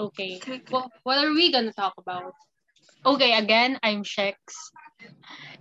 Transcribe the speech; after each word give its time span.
Okay. 0.00 0.40
Well, 0.70 0.90
what 1.02 1.22
are 1.22 1.32
we 1.32 1.52
gonna 1.52 1.72
talk 1.72 1.92
about? 1.98 2.32
Okay, 3.04 3.36
again, 3.36 3.78
I'm 3.82 4.02
Shex. 4.02 4.36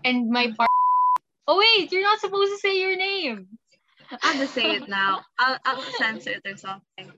And 0.05 0.29
my 0.29 0.53
part. 0.55 0.71
Oh, 1.45 1.59
wait, 1.59 1.91
you're 1.91 2.03
not 2.03 2.19
supposed 2.19 2.51
to 2.53 2.59
say 2.59 2.79
your 2.79 2.95
name. 2.95 3.59
I'll 4.23 4.37
just 4.39 4.53
say 4.53 4.71
it 4.79 4.87
now. 4.87 5.25
I'll, 5.37 5.57
I'll 5.65 5.81
censor 5.97 6.31
it 6.31 6.47
or 6.47 6.55
something. 6.55 7.11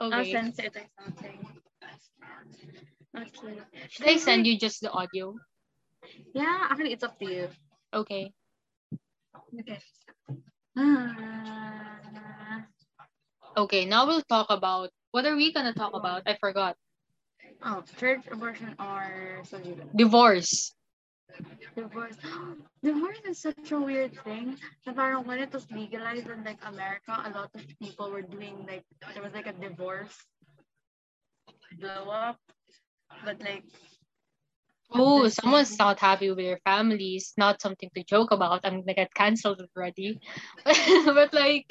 I'll 0.00 0.12
Okay. 0.20 0.32
censor 0.32 0.62
it 0.62 0.76
or 0.76 0.86
something. 1.04 1.38
Okay. 3.16 3.60
Should 3.90 4.08
I 4.08 4.16
send 4.16 4.46
you 4.46 4.56
just 4.58 4.80
the 4.80 4.90
audio? 4.90 5.36
Yeah, 6.32 6.68
actually, 6.70 6.92
it's 6.92 7.04
up 7.04 7.18
to 7.18 7.26
you. 7.26 7.48
Okay. 7.92 8.32
Okay. 9.60 9.78
Ah. 10.78 11.89
Okay, 13.56 13.84
now 13.84 14.06
we'll 14.06 14.22
talk 14.22 14.46
about. 14.50 14.90
What 15.10 15.26
are 15.26 15.36
we 15.36 15.52
gonna 15.52 15.74
talk 15.74 15.92
about? 15.94 16.22
I 16.26 16.36
forgot. 16.40 16.76
oh, 17.62 17.82
church 17.98 18.22
abortion 18.30 18.74
or. 18.78 19.42
Divorce. 19.94 20.74
Divorce. 21.76 22.16
Divorce 22.82 23.20
is 23.26 23.38
such 23.38 23.70
a 23.72 23.80
weird 23.80 24.14
thing. 24.24 24.56
Na 24.86 24.92
parang 24.92 25.26
when 25.26 25.38
it 25.38 25.52
was 25.52 25.66
legalized 25.70 26.28
in 26.28 26.44
like 26.44 26.58
America, 26.66 27.14
a 27.26 27.30
lot 27.30 27.50
of 27.54 27.62
people 27.78 28.10
were 28.10 28.22
doing 28.22 28.66
like 28.66 28.84
there 29.14 29.22
was 29.22 29.34
like 29.34 29.46
a 29.46 29.52
divorce 29.52 30.14
blow 31.78 32.10
up. 32.10 32.38
But 33.24 33.42
like 33.42 33.64
Oh, 34.92 35.28
someone's 35.28 35.78
not 35.78 36.00
happy 36.00 36.28
with 36.30 36.38
their 36.38 36.58
family. 36.64 37.16
It's 37.16 37.34
not 37.36 37.60
something 37.60 37.90
to 37.94 38.04
joke 38.04 38.30
about. 38.30 38.60
I'm 38.64 38.80
gonna 38.80 38.94
get 38.94 39.14
cancelled 39.14 39.60
already. 39.76 40.20
but 40.64 41.32
like, 41.32 41.66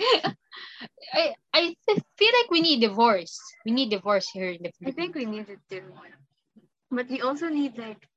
I 1.14 1.34
I 1.54 1.76
feel 2.18 2.32
like 2.40 2.52
we 2.52 2.62
need 2.62 2.82
divorce. 2.82 3.40
We 3.66 3.72
need 3.72 3.90
divorce 3.90 4.30
here 4.30 4.50
in 4.50 4.62
the 4.64 4.72
I 4.86 4.92
think 4.92 5.16
we 5.16 5.26
need 5.26 5.50
it 5.50 5.60
too. 5.70 5.94
But 6.92 7.10
we 7.10 7.22
also 7.22 7.50
need 7.50 7.78
like 7.78 8.08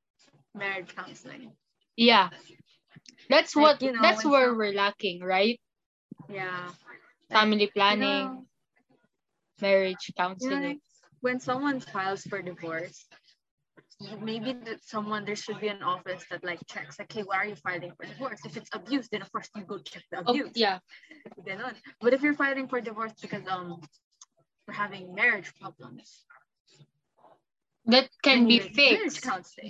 marriage 0.54 0.94
counseling. 0.94 1.52
Yeah, 1.96 2.30
that's 3.28 3.54
Like, 3.54 3.56
what. 3.56 3.82
you 3.82 3.92
know, 3.92 4.00
that's 4.00 4.24
where 4.24 4.54
we're 4.54 4.72
lacking, 4.72 5.20
right? 5.22 5.60
Yeah. 6.28 6.70
Family 7.32 7.66
You 7.88 7.96
planning, 7.96 7.98
know, 7.98 8.46
marriage 9.60 10.12
you 10.40 10.50
know, 10.50 10.56
counseling. 10.56 10.60
like 10.60 10.80
when 11.20 11.40
someone 11.40 11.80
files 11.80 12.22
for 12.24 12.42
divorce, 12.42 13.06
maybe 14.20 14.52
that 14.66 14.80
someone 14.84 15.24
there 15.24 15.36
should 15.36 15.60
be 15.60 15.68
an 15.68 15.82
office 15.82 16.24
that 16.30 16.42
like 16.44 16.60
checks 16.66 16.98
like, 16.98 17.12
hey, 17.12 17.22
why 17.22 17.36
are 17.36 17.46
you 17.46 17.56
filing 17.56 17.92
for 17.96 18.06
divorce? 18.06 18.40
If 18.44 18.56
it's 18.56 18.70
abuse, 18.72 19.08
then 19.08 19.22
of 19.22 19.30
course 19.32 19.48
you 19.56 19.62
go 19.64 19.78
check 19.78 20.02
the 20.10 20.18
Oh, 20.26 20.30
abuse. 20.32 20.52
yeah, 20.54 20.78
Ganon. 21.46 21.74
But 22.00 22.12
if 22.14 22.22
you're 22.22 22.34
filing 22.34 22.68
for 22.68 22.80
divorce 22.80 23.12
because 23.20 23.46
um 23.48 23.80
we're 24.66 24.74
having 24.74 25.14
marriage 25.14 25.52
problems, 25.60 26.24
that 27.86 28.08
can 28.22 28.46
be 28.46 28.58
fixed. 28.60 29.26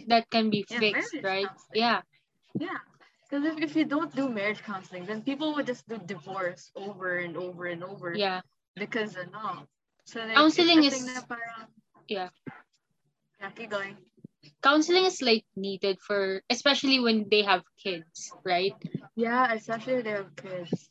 That 0.09 0.29
can 0.31 0.51
be 0.51 0.65
Yeah, 0.69 0.79
fixed, 0.81 1.15
right? 1.23 1.47
counseling. 1.47 1.75
Yeah, 1.75 2.01
Yeah. 2.59 2.79
Because 3.29 3.47
if, 3.47 3.57
if 3.63 3.77
you 3.77 3.87
don't 3.87 4.15
do 4.15 4.29
marriage 4.29 4.63
counseling, 4.63 5.07
then 5.07 5.23
people 5.23 5.55
would 5.55 5.65
just 5.67 5.89
do 5.89 5.97
divorce 6.05 6.71
over 6.77 7.17
and 7.25 7.35
over 7.37 7.65
and 7.67 7.83
over. 7.83 8.13
yeah. 8.15 8.41
Because 8.77 9.17
ano. 9.17 9.67
So 10.05 10.21
like, 10.21 10.35
Counseling 10.35 10.85
is- 10.85 11.01
parang, 11.29 11.69
Yeah. 12.09 12.29
yeah, 13.41 13.51
keep 13.57 13.71
going. 13.71 13.97
Counseling 14.63 15.05
is 15.05 15.23
like 15.23 15.45
needed 15.57 15.99
for, 16.01 16.43
especially 16.51 17.01
when 17.01 17.29
they 17.31 17.43
have 17.43 17.63
kids, 17.83 18.33
right? 18.45 18.75
Yeah, 19.17 19.53
especially 19.53 20.03
they 20.03 20.11
have 20.11 20.35
kids. 20.37 20.89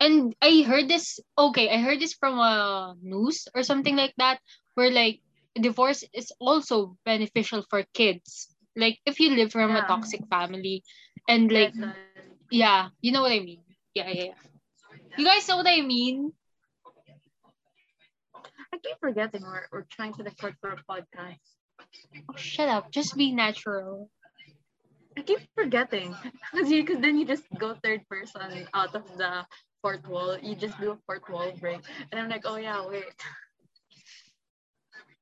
and 0.00 0.34
I 0.42 0.62
heard 0.62 0.88
this 0.88 1.20
okay, 1.38 1.68
I 1.70 1.78
heard 1.78 2.00
this 2.00 2.14
from 2.14 2.38
a 2.38 2.94
news 3.02 3.48
or 3.54 3.62
something 3.62 3.96
like 3.96 4.14
that 4.18 4.40
where 4.74 4.90
like 4.90 5.20
divorce 5.60 6.04
is 6.12 6.32
also 6.40 6.96
beneficial 7.04 7.64
for 7.70 7.84
kids. 7.94 8.54
Like 8.76 8.98
if 9.06 9.20
you 9.20 9.30
live 9.34 9.52
from 9.52 9.76
a 9.76 9.82
toxic 9.82 10.20
family 10.30 10.82
and 11.28 11.50
like 11.50 11.74
yeah, 12.50 12.88
you 13.00 13.12
know 13.12 13.22
what 13.22 13.32
I 13.32 13.40
mean. 13.40 13.62
Yeah, 13.94 14.08
yeah, 14.10 14.24
yeah. 14.24 14.38
You 15.16 15.24
guys 15.24 15.48
know 15.48 15.56
what 15.56 15.68
I 15.68 15.80
mean? 15.82 16.32
I 18.72 18.78
keep 18.78 18.98
forgetting 19.00 19.42
we're, 19.42 19.66
we're 19.72 19.86
trying 19.90 20.14
to 20.14 20.24
record 20.24 20.56
for 20.60 20.70
a 20.70 20.82
podcast. 20.84 21.57
Oh, 22.28 22.36
shut 22.36 22.68
up. 22.68 22.90
Just 22.90 23.16
be 23.16 23.32
natural. 23.32 24.10
I 25.16 25.22
keep 25.22 25.40
forgetting. 25.54 26.14
Because 26.52 26.70
you, 26.70 26.84
cause 26.84 27.00
then 27.00 27.18
you 27.18 27.26
just 27.26 27.44
go 27.58 27.74
third 27.82 28.08
person 28.08 28.66
out 28.72 28.94
of 28.94 29.04
the 29.18 29.44
fourth 29.82 30.06
wall. 30.08 30.38
You 30.38 30.54
just 30.54 30.80
do 30.80 30.92
a 30.92 30.98
fourth 31.06 31.28
wall 31.28 31.52
break. 31.60 31.80
And 32.10 32.20
I'm 32.20 32.28
like, 32.28 32.42
oh 32.44 32.56
yeah, 32.56 32.86
wait. 32.86 33.04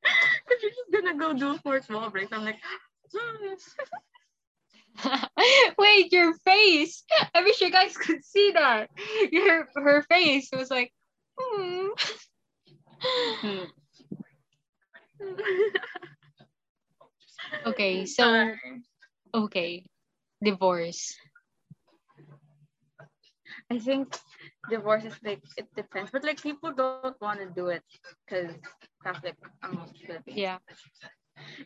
Because 0.02 0.58
you're 0.62 0.70
just 0.70 0.92
gonna 0.92 1.18
go 1.18 1.32
do 1.32 1.54
a 1.54 1.58
fourth 1.58 1.90
wall 1.90 2.10
break. 2.10 2.28
I'm 2.32 2.44
like, 2.44 2.60
Wait, 5.78 6.12
your 6.12 6.34
face. 6.44 7.04
I 7.34 7.42
wish 7.42 7.60
you 7.60 7.70
guys 7.70 7.96
could 7.96 8.24
see 8.24 8.52
that. 8.52 8.90
Your 9.30 9.66
her 9.76 10.02
face 10.02 10.48
was 10.52 10.70
like 10.70 10.92
hmm. 11.38 11.88
Okay, 17.66 18.06
so 18.16 18.52
okay. 19.34 19.84
Divorce. 20.42 21.16
I 23.70 23.78
think 23.78 24.18
divorce 24.70 25.04
is 25.04 25.16
like 25.24 25.42
it 25.56 25.66
depends, 25.74 26.10
but 26.10 26.24
like 26.24 26.42
people 26.42 26.72
don't 26.72 27.02
want 27.20 27.40
to 27.40 27.46
do 27.46 27.68
it 27.68 27.82
because 28.26 28.54
Catholic 29.02 29.36
um 29.62 29.86
Philippines. 30.06 30.38
Yeah. 30.38 30.58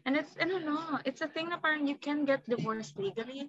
And 0.05 0.17
it's 0.17 0.37
I 0.41 0.45
don't 0.45 0.65
know, 0.65 0.99
it's 1.05 1.21
a 1.21 1.29
thing 1.29 1.49
that 1.51 1.61
you 1.85 1.97
can 1.97 2.25
get 2.25 2.45
divorced 2.49 2.99
legally. 2.99 3.49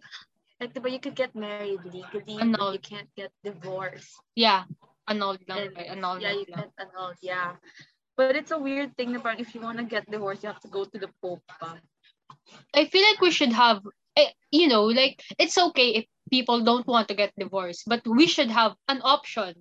Like 0.59 0.74
but 0.74 0.92
you 0.92 1.00
could 1.00 1.16
get 1.16 1.36
married 1.36 1.81
legally, 1.86 2.38
but 2.40 2.74
you 2.74 2.80
can't 2.80 3.09
get 3.16 3.31
divorced. 3.44 4.19
Yeah. 4.36 4.63
Annulled 5.08 5.42
lang. 5.48 5.72
And? 5.75 5.98
Annulled 5.98 6.22
yeah, 6.22 6.31
you 6.31 6.46
lang. 6.50 6.69
can't 6.69 6.75
annulled, 6.80 7.18
yeah. 7.22 7.56
But 8.16 8.36
it's 8.36 8.52
a 8.52 8.59
weird 8.59 8.96
thing 8.96 9.18
parang 9.19 9.40
if 9.40 9.56
you 9.56 9.62
want 9.62 9.78
to 9.80 9.84
get 9.84 10.09
divorced, 10.09 10.44
you 10.44 10.50
have 10.50 10.62
to 10.62 10.72
go 10.72 10.86
to 10.86 10.98
the 10.98 11.09
Pope. 11.22 11.42
pa. 11.48 11.80
I 12.74 12.86
feel 12.86 13.03
like 13.03 13.22
we 13.22 13.31
should 13.31 13.53
have, 13.53 13.81
eh, 14.18 14.30
you 14.52 14.68
know, 14.68 14.86
like 14.86 15.24
it's 15.40 15.58
okay 15.58 15.90
if 15.96 16.06
people 16.31 16.62
don't 16.64 16.88
want 16.88 17.08
to 17.09 17.16
get 17.16 17.34
divorced, 17.38 17.84
but 17.88 18.06
we 18.08 18.28
should 18.28 18.50
have 18.52 18.75
an 18.88 19.02
option. 19.03 19.56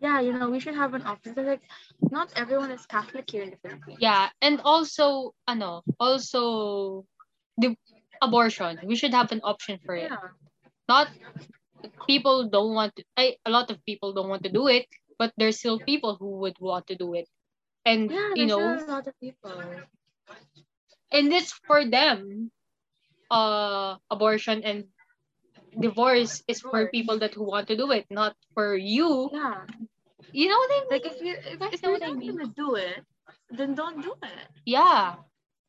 Yeah, 0.00 0.20
you 0.20 0.32
know, 0.32 0.48
we 0.50 0.58
should 0.60 0.74
have 0.74 0.94
an 0.94 1.02
option. 1.02 1.34
Like 1.36 1.62
not 2.10 2.32
everyone 2.36 2.70
is 2.70 2.84
Catholic 2.86 3.30
here 3.30 3.42
in 3.42 3.50
the 3.50 3.56
Philippines. 3.56 3.98
Yeah, 4.00 4.28
and 4.40 4.60
also, 4.64 5.34
ano, 5.46 5.82
also 6.00 7.04
the 7.56 7.76
abortion. 8.20 8.80
We 8.84 8.96
should 8.96 9.14
have 9.14 9.32
an 9.32 9.40
option 9.44 9.78
for 9.84 9.94
it. 9.94 10.10
Yeah. 10.10 10.30
Not 10.88 11.08
people 12.06 12.48
don't 12.48 12.74
want 12.74 12.96
to. 12.96 13.04
I, 13.16 13.36
a 13.46 13.50
lot 13.50 13.70
of 13.70 13.84
people 13.84 14.12
don't 14.12 14.28
want 14.28 14.42
to 14.44 14.50
do 14.50 14.66
it, 14.68 14.86
but 15.18 15.32
there's 15.36 15.58
still 15.58 15.78
people 15.78 16.16
who 16.16 16.38
would 16.42 16.56
want 16.60 16.86
to 16.88 16.96
do 16.96 17.14
it, 17.14 17.28
and 17.84 18.10
Yeah, 18.10 18.34
you 18.34 18.46
know, 18.46 18.60
a 18.60 18.84
lot 18.90 19.06
of 19.06 19.14
people. 19.20 19.52
And 21.12 21.32
it's 21.32 21.52
for 21.66 21.84
them. 21.84 22.50
Uh, 23.30 23.96
abortion 24.10 24.62
and 24.62 24.84
divorce 25.78 26.42
is 26.48 26.60
for 26.60 26.88
people 26.90 27.18
that 27.18 27.34
who 27.34 27.44
want 27.44 27.66
to 27.68 27.76
do 27.76 27.90
it, 27.90 28.04
not 28.10 28.36
for 28.54 28.76
you. 28.76 29.30
Yeah. 29.32 29.64
You 30.32 30.48
know 30.48 30.56
what 30.56 30.70
I 30.70 30.74
mean? 30.80 30.88
Like 30.90 31.06
if 31.06 31.16
you 31.22 31.34
if, 31.36 31.60
if 31.74 31.82
you're 31.82 31.92
what 31.92 32.02
I 32.02 32.08
not 32.08 32.16
mean? 32.18 32.36
gonna 32.36 32.52
do 32.56 32.74
it, 32.76 33.00
then 33.50 33.74
don't 33.74 34.02
do 34.02 34.12
it. 34.22 34.48
Yeah. 34.66 35.16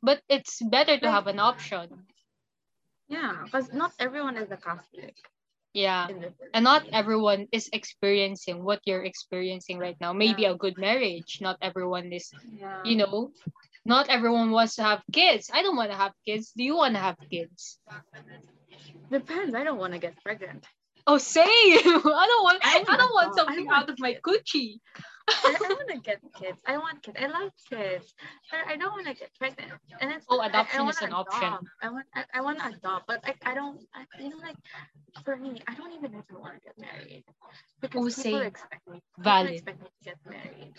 But 0.01 0.21
it's 0.29 0.61
better 0.61 0.97
to 0.99 1.05
Like- 1.05 1.13
have 1.15 1.27
an 1.27 1.39
option. 1.39 2.05
Yeah, 3.07 3.43
because 3.45 3.71
not 3.73 3.91
everyone 3.99 4.37
is 4.37 4.51
a 4.51 4.57
Catholic. 4.57 5.15
Yeah. 5.73 6.07
And 6.53 6.63
not 6.63 6.85
everyone 6.91 7.47
is 7.51 7.69
experiencing 7.73 8.63
what 8.63 8.79
you're 8.85 9.03
experiencing 9.03 9.79
right 9.79 9.97
now. 9.99 10.13
Maybe 10.13 10.43
Yeah. 10.43 10.51
a 10.51 10.55
good 10.55 10.77
marriage. 10.77 11.39
Not 11.41 11.57
everyone 11.61 12.11
is, 12.13 12.31
yeah. 12.57 12.81
you 12.83 12.95
know, 12.97 13.31
not 13.85 14.09
everyone 14.09 14.51
wants 14.51 14.75
to 14.75 14.83
have 14.83 15.01
kids. 15.11 15.49
I 15.53 15.61
don't 15.63 15.75
want 15.75 15.91
to 15.91 15.97
have 15.97 16.13
kids. 16.25 16.51
Do 16.55 16.63
you 16.63 16.75
want 16.75 16.95
to 16.95 16.99
have 17.01 17.17
kids? 17.31 17.79
depends. 19.11 19.55
I 19.55 19.63
don't 19.63 19.77
want 19.77 19.93
to 19.93 19.99
get 19.99 20.21
pregnant. 20.23 20.65
Oh, 21.05 21.17
same. 21.17 21.45
I 21.45 22.25
don't 22.31 22.43
want. 22.43 22.59
I 22.63 22.83
I, 22.87 22.97
don't 22.97 23.13
want 23.13 23.13
want- 23.13 23.35
something 23.35 23.65
want 23.65 23.83
out 23.83 23.89
of 23.89 23.99
my 23.99 24.15
coochie. 24.25 24.79
I, 25.29 25.55
I 25.59 25.69
want 25.69 25.89
to 25.89 25.99
get 25.99 26.19
kids. 26.39 26.59
I 26.65 26.77
want 26.77 27.01
kids. 27.03 27.17
I 27.19 27.27
love 27.27 27.51
kids. 27.69 28.13
But 28.49 28.61
I 28.67 28.77
don't 28.77 28.91
want 28.91 29.07
to 29.07 29.13
get 29.13 29.29
pregnant. 29.37 29.71
And 29.99 30.11
it's 30.11 30.25
Oh, 30.29 30.39
I- 30.39 30.45
I 30.45 30.47
adoption 30.47 30.87
is 30.87 31.01
an 31.01 31.13
option. 31.13 31.53
I 31.81 31.89
want. 31.89 32.05
I, 32.15 32.23
I 32.33 32.41
want 32.41 32.59
to 32.59 32.67
adopt, 32.67 33.07
but 33.07 33.19
I, 33.25 33.33
I 33.45 33.53
don't. 33.53 33.79
I, 33.93 34.05
you 34.21 34.29
know, 34.29 34.37
like 34.41 34.55
for 35.25 35.35
me, 35.35 35.61
I 35.67 35.73
don't 35.75 35.91
even 35.93 36.15
ever 36.15 36.39
want 36.39 36.55
to 36.55 36.61
get 36.61 36.77
married 36.77 37.23
because 37.81 37.99
Oh, 38.01 38.05
people 38.07 38.39
same. 38.39 38.41
expect 38.43 38.87
me. 38.89 39.01
People 39.17 39.45
expect 39.47 39.81
me 39.81 39.87
to 39.87 40.05
get 40.09 40.17
married. 40.29 40.73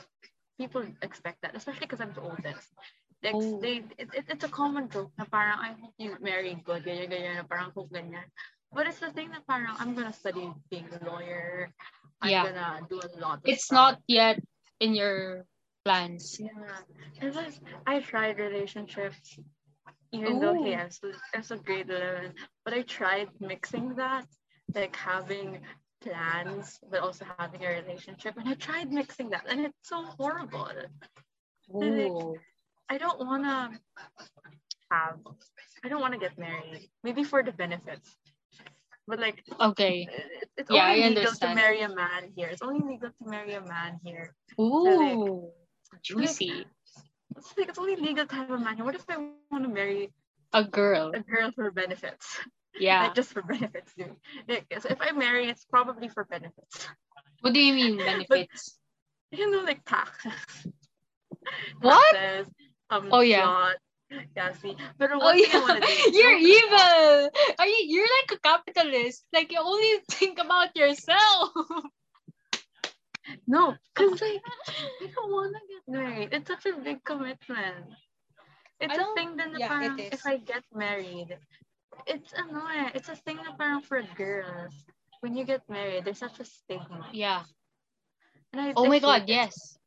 People 0.59 0.85
expect 1.03 1.43
that, 1.43 1.55
especially 1.57 1.87
because 1.87 2.01
I'm 2.01 2.13
the 2.13 2.23
oldest. 2.23 2.73
Like, 3.23 3.35
Oh. 3.35 3.59
they, 3.61 3.83
it, 3.99 4.09
it, 4.15 4.25
it's 4.29 4.45
a 4.45 4.49
common 4.49 4.89
joke 4.89 5.13
na 5.19 5.25
parang 5.25 5.59
I 5.61 5.75
hope 5.81 5.95
you 5.99 6.17
marry 6.21 6.55
good, 6.65 6.85
ganyan, 6.85 7.11
ganyan, 7.11 7.37
na 7.37 7.45
parang 7.45 7.71
hope 7.75 7.91
ganyan. 7.91 8.25
But 8.73 8.87
it's 8.87 8.99
the 9.01 9.11
thing 9.13 9.31
that 9.31 9.47
parang 9.47 9.75
I'm 9.79 9.95
gonna 9.95 10.13
study 10.13 10.51
being 10.71 10.89
a 10.93 11.05
lawyer. 11.05 11.71
I'm 12.23 12.31
Yeah. 12.31 12.43
gonna 12.43 12.87
do 12.89 13.01
a 13.01 13.09
lot. 13.21 13.45
Of 13.45 13.51
It's 13.51 13.65
stuff. 13.67 13.77
not 13.77 14.01
yet 14.07 14.41
in 14.81 14.95
your 14.95 15.47
plans. 15.85 16.39
Yeah, 16.39 16.49
and 17.21 17.35
like 17.35 17.55
I 17.87 18.01
tried 18.01 18.39
relationships, 18.39 19.39
even 20.13 20.39
though 20.41 20.55
Ooh. 20.55 20.65
hey, 20.65 20.75
I'm 20.77 20.91
still 20.91 21.13
I'm 21.35 21.43
still 21.43 21.59
grade 21.59 21.91
eleven, 21.91 22.35
but 22.65 22.75
I 22.75 22.83
tried 22.83 23.29
mixing 23.41 23.95
that, 23.97 24.27
like 24.75 24.97
having 24.97 25.61
plans 26.05 26.79
but 26.91 27.01
also 27.01 27.25
having 27.39 27.65
a 27.65 27.71
relationship, 27.81 28.37
and 28.37 28.49
I 28.49 28.55
tried 28.55 28.93
mixing 28.93 29.31
that, 29.31 29.45
and 29.49 29.61
it's 29.67 29.89
so 29.89 30.05
horrible. 30.19 30.69
Ooh. 31.75 32.37
I 32.89 32.99
don't 32.99 33.19
wanna 33.19 33.73
have, 34.91 35.19
I 35.85 35.89
don't 35.89 36.01
wanna 36.01 36.19
get 36.19 36.37
married. 36.39 36.91
Maybe 37.03 37.25
for 37.25 37.43
the 37.43 37.53
benefits, 37.53 38.17
but 39.09 39.19
like 39.19 39.43
Okay. 39.61 40.09
it's 40.57 40.71
Yeah, 40.71 40.87
only 40.87 41.05
I 41.05 41.09
legal 41.09 41.33
to 41.33 41.55
marry 41.55 41.81
a 41.81 41.89
man 41.89 42.33
here. 42.37 42.49
It's 42.53 42.63
only 42.63 42.85
legal 42.85 43.11
to 43.11 43.25
marry 43.25 43.55
a 43.55 43.65
man 43.65 43.99
here. 44.05 44.35
Ooh. 44.61 45.51
Juicy. 46.03 46.67
It's 47.37 47.55
like 47.59 47.69
it's 47.69 47.79
only 47.79 47.97
legal 47.97 48.27
to 48.27 48.35
have 48.35 48.51
a 48.51 48.59
man 48.59 48.77
here. 48.77 48.85
What 48.85 48.95
if 48.95 49.09
I 49.09 49.17
want 49.51 49.65
to 49.65 49.71
marry 49.73 50.13
A 50.53 50.63
girl. 50.63 51.11
a 51.15 51.21
girl 51.21 51.51
for 51.53 51.71
benefits? 51.71 52.39
Yeah. 52.79 53.03
Like 53.05 53.15
just 53.15 53.33
for 53.33 53.43
benefits, 53.43 53.93
dude. 53.95 54.17
So 54.81 54.89
if 54.91 54.99
I 55.01 55.13
marry, 55.13 55.49
it's 55.49 55.65
probably 55.65 56.09
for 56.09 56.25
benefits. 56.25 56.89
What 57.41 57.53
do 57.55 57.61
you 57.61 57.73
mean 57.75 57.97
benefits? 58.05 58.79
You 59.31 59.51
know, 59.51 59.63
like 59.63 59.85
taxes. 59.85 60.33
What? 61.81 62.15
Taxes, 62.15 62.53
um, 62.91 63.09
Oh, 63.13 63.21
yeah. 63.21 63.43
slot. 63.43 63.77
Yeah, 64.37 64.53
see. 64.53 64.77
But 64.99 65.11
Oh 65.13 65.19
one 65.19 65.37
thing 65.37 65.51
I 65.53 65.81
yeah. 65.81 66.11
do. 66.11 66.13
You're 66.19 66.39
evil. 66.39 67.31
Are 67.59 67.67
you 67.67 67.81
you're 67.89 68.07
like 68.23 68.39
a 68.39 68.41
capitalist. 68.41 69.25
Like 69.33 69.51
you 69.53 69.59
only 69.61 69.99
think 70.11 70.39
about 70.39 70.77
yourself. 70.77 71.51
No, 73.47 73.75
because 73.95 74.21
like 74.21 74.43
I 75.03 75.07
don't 75.15 75.31
want 75.33 75.55
to 75.57 75.61
get 75.73 75.83
married. 76.01 76.29
It's 76.33 76.49
such 76.49 76.67
a 76.67 76.77
big 76.79 77.03
commitment. 77.05 77.87
It's 78.81 78.97
a 78.97 79.05
thing 79.15 79.37
that 79.37 79.49
yeah, 79.59 79.69
parang 79.69 79.99
it 79.99 80.13
is. 80.13 80.21
if 80.21 80.27
I 80.27 80.37
get 80.39 80.63
married, 80.73 81.37
it's 82.07 82.33
annoying. 82.33 82.91
It's 82.95 83.09
a 83.09 83.17
thing 83.17 83.37
na 83.37 83.55
parang 83.57 83.83
for 83.83 84.03
girls. 84.17 84.85
When 85.21 85.35
you 85.37 85.45
get 85.45 85.69
married, 85.69 86.05
there's 86.05 86.19
such 86.19 86.41
a 86.41 86.45
stigma. 86.45 87.09
Yeah. 87.13 87.43
And 88.53 88.61
I, 88.63 88.75
Oh 88.77 88.85
I 88.85 88.89
my 88.89 88.99
god, 88.99 89.29
it. 89.29 89.29
yes. 89.29 89.79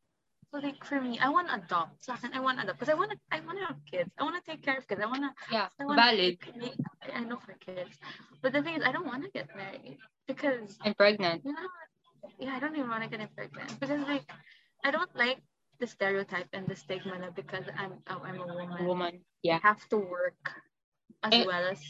So 0.53 0.59
like 0.59 0.83
for 0.83 0.99
me, 1.01 1.19
I 1.19 1.29
want 1.29 1.47
to 1.49 1.55
adopt. 1.55 2.03
Sa 2.05 2.13
akin, 2.15 2.31
I 2.33 2.39
want 2.39 2.57
to 2.59 2.63
adopt 2.63 2.79
because 2.79 2.93
I 2.93 2.97
want 2.97 3.11
to. 3.11 3.17
I 3.31 3.39
want 3.41 3.57
to 3.59 3.65
have 3.65 3.79
kids. 3.91 4.09
I 4.19 4.23
want 4.23 4.35
to 4.43 4.51
take 4.51 4.61
care 4.63 4.77
of 4.77 4.87
kids. 4.87 5.01
I 5.01 5.05
want 5.05 5.23
to. 5.23 5.31
Yeah. 5.51 5.67
I 5.79 5.85
wanna 5.85 6.01
Valid. 6.01 6.37
make- 6.55 6.79
I 7.13 7.21
know 7.23 7.37
for 7.39 7.53
kids, 7.53 7.97
but 8.41 8.51
the 8.53 8.61
thing 8.63 8.75
is, 8.75 8.83
I 8.83 8.91
don't 8.91 9.05
want 9.07 9.23
to 9.23 9.29
get 9.31 9.47
married 9.55 9.97
because 10.27 10.77
I'm 10.83 10.93
pregnant. 10.93 11.43
you 11.43 11.51
know, 11.53 11.67
yeah, 12.39 12.55
I 12.55 12.59
don't 12.59 12.75
even 12.75 12.89
want 12.89 13.03
to 13.03 13.09
get 13.09 13.35
pregnant 13.35 13.79
because 13.79 14.01
like 14.07 14.25
I 14.83 14.91
don't 14.91 15.13
like 15.15 15.39
the 15.79 15.87
stereotype 15.87 16.49
and 16.53 16.67
the 16.67 16.75
stigma 16.75 17.19
that 17.19 17.35
because 17.35 17.65
I'm 17.77 17.99
oh, 18.09 18.21
I'm 18.23 18.39
a 18.39 18.47
woman, 18.47 18.85
Woman. 18.85 19.13
I 19.15 19.19
Yeah. 19.43 19.59
have 19.61 19.81
to 19.89 19.97
work 19.97 20.51
as 21.23 21.33
Eh. 21.33 21.45
well 21.45 21.65
as 21.71 21.81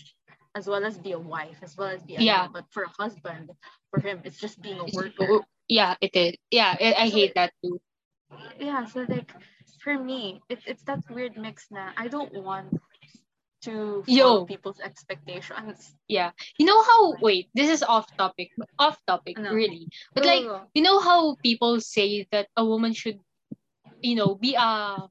as 0.56 0.66
well 0.68 0.84
as 0.86 0.98
be 0.98 1.12
a 1.14 1.20
wife, 1.20 1.60
as 1.62 1.78
well 1.78 1.90
as 1.90 2.02
be 2.04 2.16
a 2.16 2.22
Yeah. 2.22 2.48
But 2.52 2.66
for 2.72 2.84
a 2.84 2.90
husband, 2.98 3.52
for 3.92 4.00
him, 4.00 4.22
it's 4.26 4.40
just 4.40 4.62
being 4.62 4.80
a 4.80 4.86
worker. 4.94 5.46
Yeah, 5.68 5.96
it 6.02 6.16
is. 6.16 6.34
Yeah, 6.52 6.76
I, 6.80 7.06
I 7.06 7.08
hate 7.10 7.34
that 7.36 7.54
too. 7.64 7.80
yeah 8.60 8.84
so 8.86 9.06
like 9.08 9.32
for 9.84 9.98
me 9.98 10.42
it, 10.50 10.60
it's 10.68 10.84
that 10.84 11.00
weird 11.10 11.38
mix 11.38 11.68
na 11.72 11.92
i 11.98 12.08
don't 12.08 12.34
want 12.44 12.68
to 13.62 14.04
follow 14.06 14.44
Yo. 14.44 14.46
people's 14.46 14.80
expectations 14.80 15.96
Yeah. 16.08 16.32
You 16.60 16.66
know 16.66 16.82
how 16.84 17.16
wait, 17.22 17.50
this 17.54 17.70
is 17.70 17.84
off 17.84 18.06
topic. 18.18 18.52
Off 18.80 18.98
topic, 19.08 19.38
Ano? 19.38 19.52
really. 19.54 19.90
But 20.14 20.26
like 20.26 20.44
Go, 20.44 20.60
go. 20.60 20.62
you 20.74 20.82
know 20.84 21.00
how 21.00 21.36
people 21.42 21.80
say 21.82 22.28
that 22.32 22.48
a 22.56 22.64
woman 22.64 22.94
should 22.94 23.20
you 24.02 24.16
know 24.16 24.36
be 24.36 24.56
a 24.56 25.08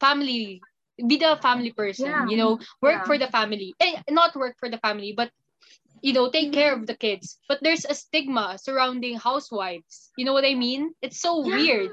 family 0.00 0.60
be 0.96 1.16
the 1.16 1.36
family 1.42 1.72
person 1.72 2.06
Yeah. 2.06 2.26
you 2.28 2.36
know 2.36 2.58
work 2.82 3.00
Yeah. 3.00 3.04
for 3.04 3.18
the 3.18 3.28
family 3.28 3.74
eh, 3.80 4.02
not 4.10 4.34
work 4.36 4.56
for 4.58 4.68
the 4.68 4.78
family 4.78 5.12
but 5.16 5.30
you 6.02 6.12
know 6.12 6.30
take 6.30 6.52
care 6.52 6.74
of 6.74 6.86
the 6.86 6.94
kids 6.96 7.38
but 7.48 7.58
there's 7.62 7.84
a 7.84 7.94
stigma 7.94 8.58
surrounding 8.58 9.16
housewives 9.18 10.12
you 10.16 10.24
know 10.24 10.32
what 10.32 10.44
i 10.44 10.54
mean 10.54 10.92
it's 11.02 11.20
so 11.20 11.40
Yeah. 11.44 11.54
weird 11.56 11.90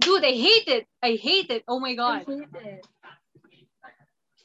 dude 0.00 0.24
i 0.24 0.32
hate 0.32 0.68
it 0.68 0.86
i 1.02 1.12
hate 1.14 1.50
it 1.50 1.64
oh 1.68 1.78
my 1.80 1.94
I 1.94 1.94
god 1.94 2.24
hate 2.26 2.48
it. 2.54 2.86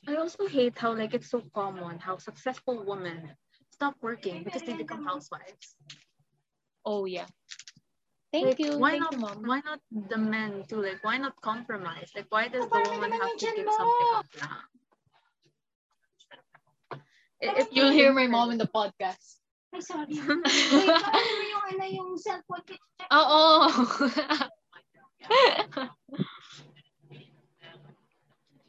I 0.08 0.16
also 0.16 0.48
hate 0.48 0.78
how 0.78 0.94
like 0.96 1.14
it's 1.14 1.30
so 1.30 1.42
common 1.54 2.00
how 2.00 2.18
successful 2.18 2.84
women 2.84 3.36
stop 3.70 3.96
working 4.02 4.44
because 4.44 4.64
they 4.64 4.74
become 4.74 5.04
housewives. 5.06 5.76
oh 6.86 7.06
yeah 7.06 7.26
thank 8.32 8.46
like, 8.46 8.60
you 8.60 8.78
Why 8.78 8.92
thank 8.92 9.04
not? 9.04 9.14
you 9.14 9.20
mom 9.20 9.44
Why 9.46 9.62
not 9.66 9.80
the 9.92 10.16
mm-hmm. 10.16 10.30
men 10.30 10.64
too? 10.68 10.82
Like 10.82 11.04
why 11.04 11.18
not 11.18 11.40
compromise? 11.42 12.12
Like 12.16 12.28
why 12.30 12.48
does 12.48 12.68
the 12.68 12.82
woman 12.92 13.12
have 13.12 13.38
to 13.38 13.46
tiyan 13.46 13.56
give 13.56 13.72
something 13.72 14.12
up 14.16 14.26
now? 14.40 14.60
It, 17.40 17.68
you'll 17.72 17.92
hear 17.92 18.12
my 18.14 18.26
mom 18.26 18.52
in 18.52 18.58
the 18.58 18.68
podcast 18.68 19.38
Ay, 19.76 19.82
sorry. 19.84 20.08
Wait, 20.74 20.90
paano 20.90 21.32
mo 21.36 21.44
yung 21.44 21.66
ano 21.76 21.86
yung 21.92 22.12
cellphone 22.16 22.64
ko? 22.64 22.74
oh 23.12 23.68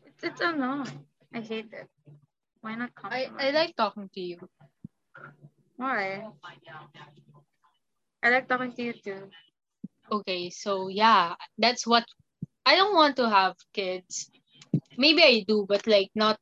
It's, 0.05 0.25
it's 0.27 0.41
a 0.43 0.51
no. 0.51 0.83
I 1.31 1.41
hate 1.41 1.71
it. 1.71 1.87
Why 2.61 2.75
not 2.75 2.91
I, 2.99 3.31
compromise? 3.31 3.39
I 3.39 3.51
like 3.55 3.77
talking 3.79 4.11
to 4.11 4.21
you 4.21 4.39
Why? 5.79 6.27
I 8.23 8.31
like 8.31 8.49
talking 8.49 8.73
to 8.73 8.82
you 8.82 8.93
too. 8.94 9.31
okay 10.11 10.50
so 10.50 10.88
yeah 10.88 11.35
that's 11.59 11.87
what 11.87 12.05
i 12.67 12.75
don't 12.76 12.94
want 12.94 13.17
to 13.17 13.29
have 13.29 13.55
kids 13.73 14.31
maybe 14.97 15.23
i 15.23 15.44
do 15.47 15.65
but 15.69 15.87
like 15.87 16.11
not 16.15 16.38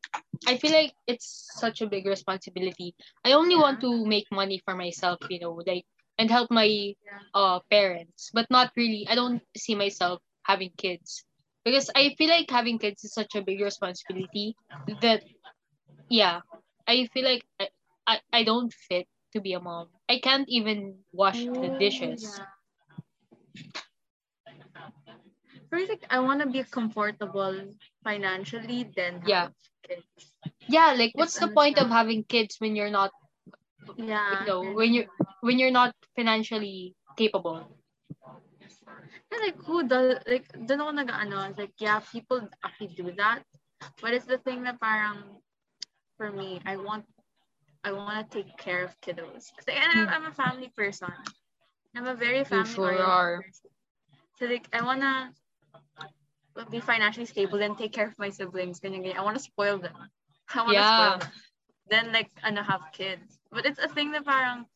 i 0.47 0.57
feel 0.57 0.73
like 0.73 0.93
it's 1.07 1.29
such 1.59 1.81
a 1.81 1.87
big 1.87 2.07
responsibility 2.07 2.95
i 3.25 3.33
only 3.33 3.57
want 3.57 3.81
to 3.81 4.05
make 4.07 4.27
money 4.33 4.61
for 4.65 4.75
myself 4.75 5.19
you 5.29 5.39
know 5.41 5.61
like 5.67 5.85
and 6.19 6.31
help 6.31 6.51
my 6.51 6.95
Yeah. 7.05 7.19
uh 7.35 7.59
parents 7.71 8.31
but 8.35 8.47
not 8.51 8.71
really 8.77 9.07
i 9.09 9.15
don't 9.15 9.43
see 9.57 9.75
myself 9.75 10.21
having 10.45 10.71
kids 10.77 11.25
because 11.65 11.91
i 11.97 12.15
feel 12.19 12.29
like 12.29 12.51
having 12.51 12.79
kids 12.79 13.05
is 13.05 13.13
such 13.15 13.35
a 13.35 13.43
big 13.43 13.61
responsibility 13.61 14.57
that 15.01 15.23
yeah 16.09 16.41
i 16.87 17.07
feel 17.13 17.25
like 17.25 17.45
i 17.61 17.69
i, 18.07 18.21
I 18.33 18.45
don't 18.45 18.73
fit 18.73 19.07
to 19.37 19.41
be 19.43 19.55
a 19.55 19.61
mom 19.61 19.89
i 20.09 20.19
can't 20.29 20.49
even 20.61 21.05
wash 21.13 21.49
the 21.61 21.71
Oh, 21.71 21.79
dishes. 21.79 22.41
First, 25.71 25.91
like, 25.91 26.05
I 26.11 26.21
want 26.21 26.41
to 26.43 26.47
be 26.49 26.63
comfortable 26.65 27.73
financially, 28.05 28.85
then 28.97 29.21
have 29.23 29.29
Yeah. 29.29 29.49
kids. 29.83 30.35
yeah 30.69 30.93
like 30.97 31.13
what's 31.17 31.39
It's 31.39 31.39
the 31.39 31.49
point 31.49 31.79
of 31.79 31.89
having 31.91 32.25
kids 32.25 32.57
when 32.61 32.77
you're 32.77 32.91
not 32.91 33.13
Yeah. 33.97 34.47
know, 34.47 34.73
when 34.73 34.95
you- 34.95 35.09
when 35.41 35.59
you're 35.59 35.71
not 35.71 35.95
financially 36.17 36.95
capable 37.17 37.67
Yeah, 39.33 39.39
like 39.47 39.59
who 39.65 39.87
does 39.89 40.17
like 40.27 40.47
doon 40.67 40.81
ako 40.81 40.91
nag-ano, 40.93 41.37
it's 41.51 41.59
like 41.59 41.75
yeah, 41.79 42.01
people 42.01 42.49
actually 42.65 42.93
do 42.95 43.11
that. 43.17 43.43
But 44.01 44.15
it's 44.15 44.27
the 44.27 44.39
thing 44.39 44.63
that 44.65 44.81
parang 44.81 45.41
for 46.17 46.31
me, 46.33 46.61
I 46.67 46.77
want 46.77 47.07
I 47.87 47.93
want 47.93 48.19
to 48.19 48.43
take 48.43 48.59
care 48.59 48.83
of 48.83 49.01
kiddos. 49.01 49.55
Kasi 49.55 49.71
I'm, 49.79 50.09
I'm 50.11 50.27
a 50.27 50.35
family 50.35 50.73
person. 50.75 51.07
I'm 51.95 52.07
a 52.11 52.19
very 52.19 52.43
family 52.43 52.75
sure 52.75 52.91
oriented 52.91 53.47
person. 53.47 53.71
So 54.39 54.47
like 54.47 54.67
I 54.75 54.83
wanna 54.83 55.31
be 56.69 56.81
financially 56.81 57.27
stable 57.27 57.63
and 57.63 57.79
take 57.79 57.93
care 57.93 58.09
of 58.09 58.19
my 58.19 58.31
siblings. 58.31 58.81
I 58.83 59.23
wanna 59.23 59.39
spoil 59.39 59.79
them. 59.79 59.95
I 60.55 60.63
wanna 60.67 60.83
Yeah. 60.83 60.91
spoil 60.99 61.19
them. 61.23 61.31
Then 61.89 62.13
like 62.13 62.31
ano 62.43 62.63
have 62.67 62.83
kids. 62.93 63.39
But 63.55 63.65
it's 63.67 63.79
a 63.79 63.87
thing 63.87 64.11
that 64.19 64.27
parang 64.27 64.67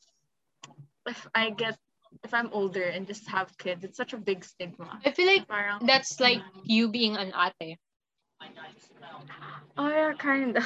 if 1.05 1.27
I 1.35 1.51
get 1.51 1.77
if 2.23 2.33
I'm 2.33 2.51
older 2.53 2.85
and 2.85 3.07
just 3.07 3.27
have 3.27 3.51
kids, 3.59 3.83
it's 3.83 3.97
such 3.97 4.13
a 4.15 4.19
big 4.19 4.45
stigma. 4.45 5.01
i 5.05 5.11
feel 5.11 5.27
like 5.27 5.49
Parang, 5.49 5.83
that's 5.87 6.21
like 6.21 6.43
you 6.63 6.89
being 6.89 7.17
an 7.17 7.35
ate 7.35 7.79
oh 9.79 9.89
yeah, 9.89 10.13
kinda. 10.15 10.63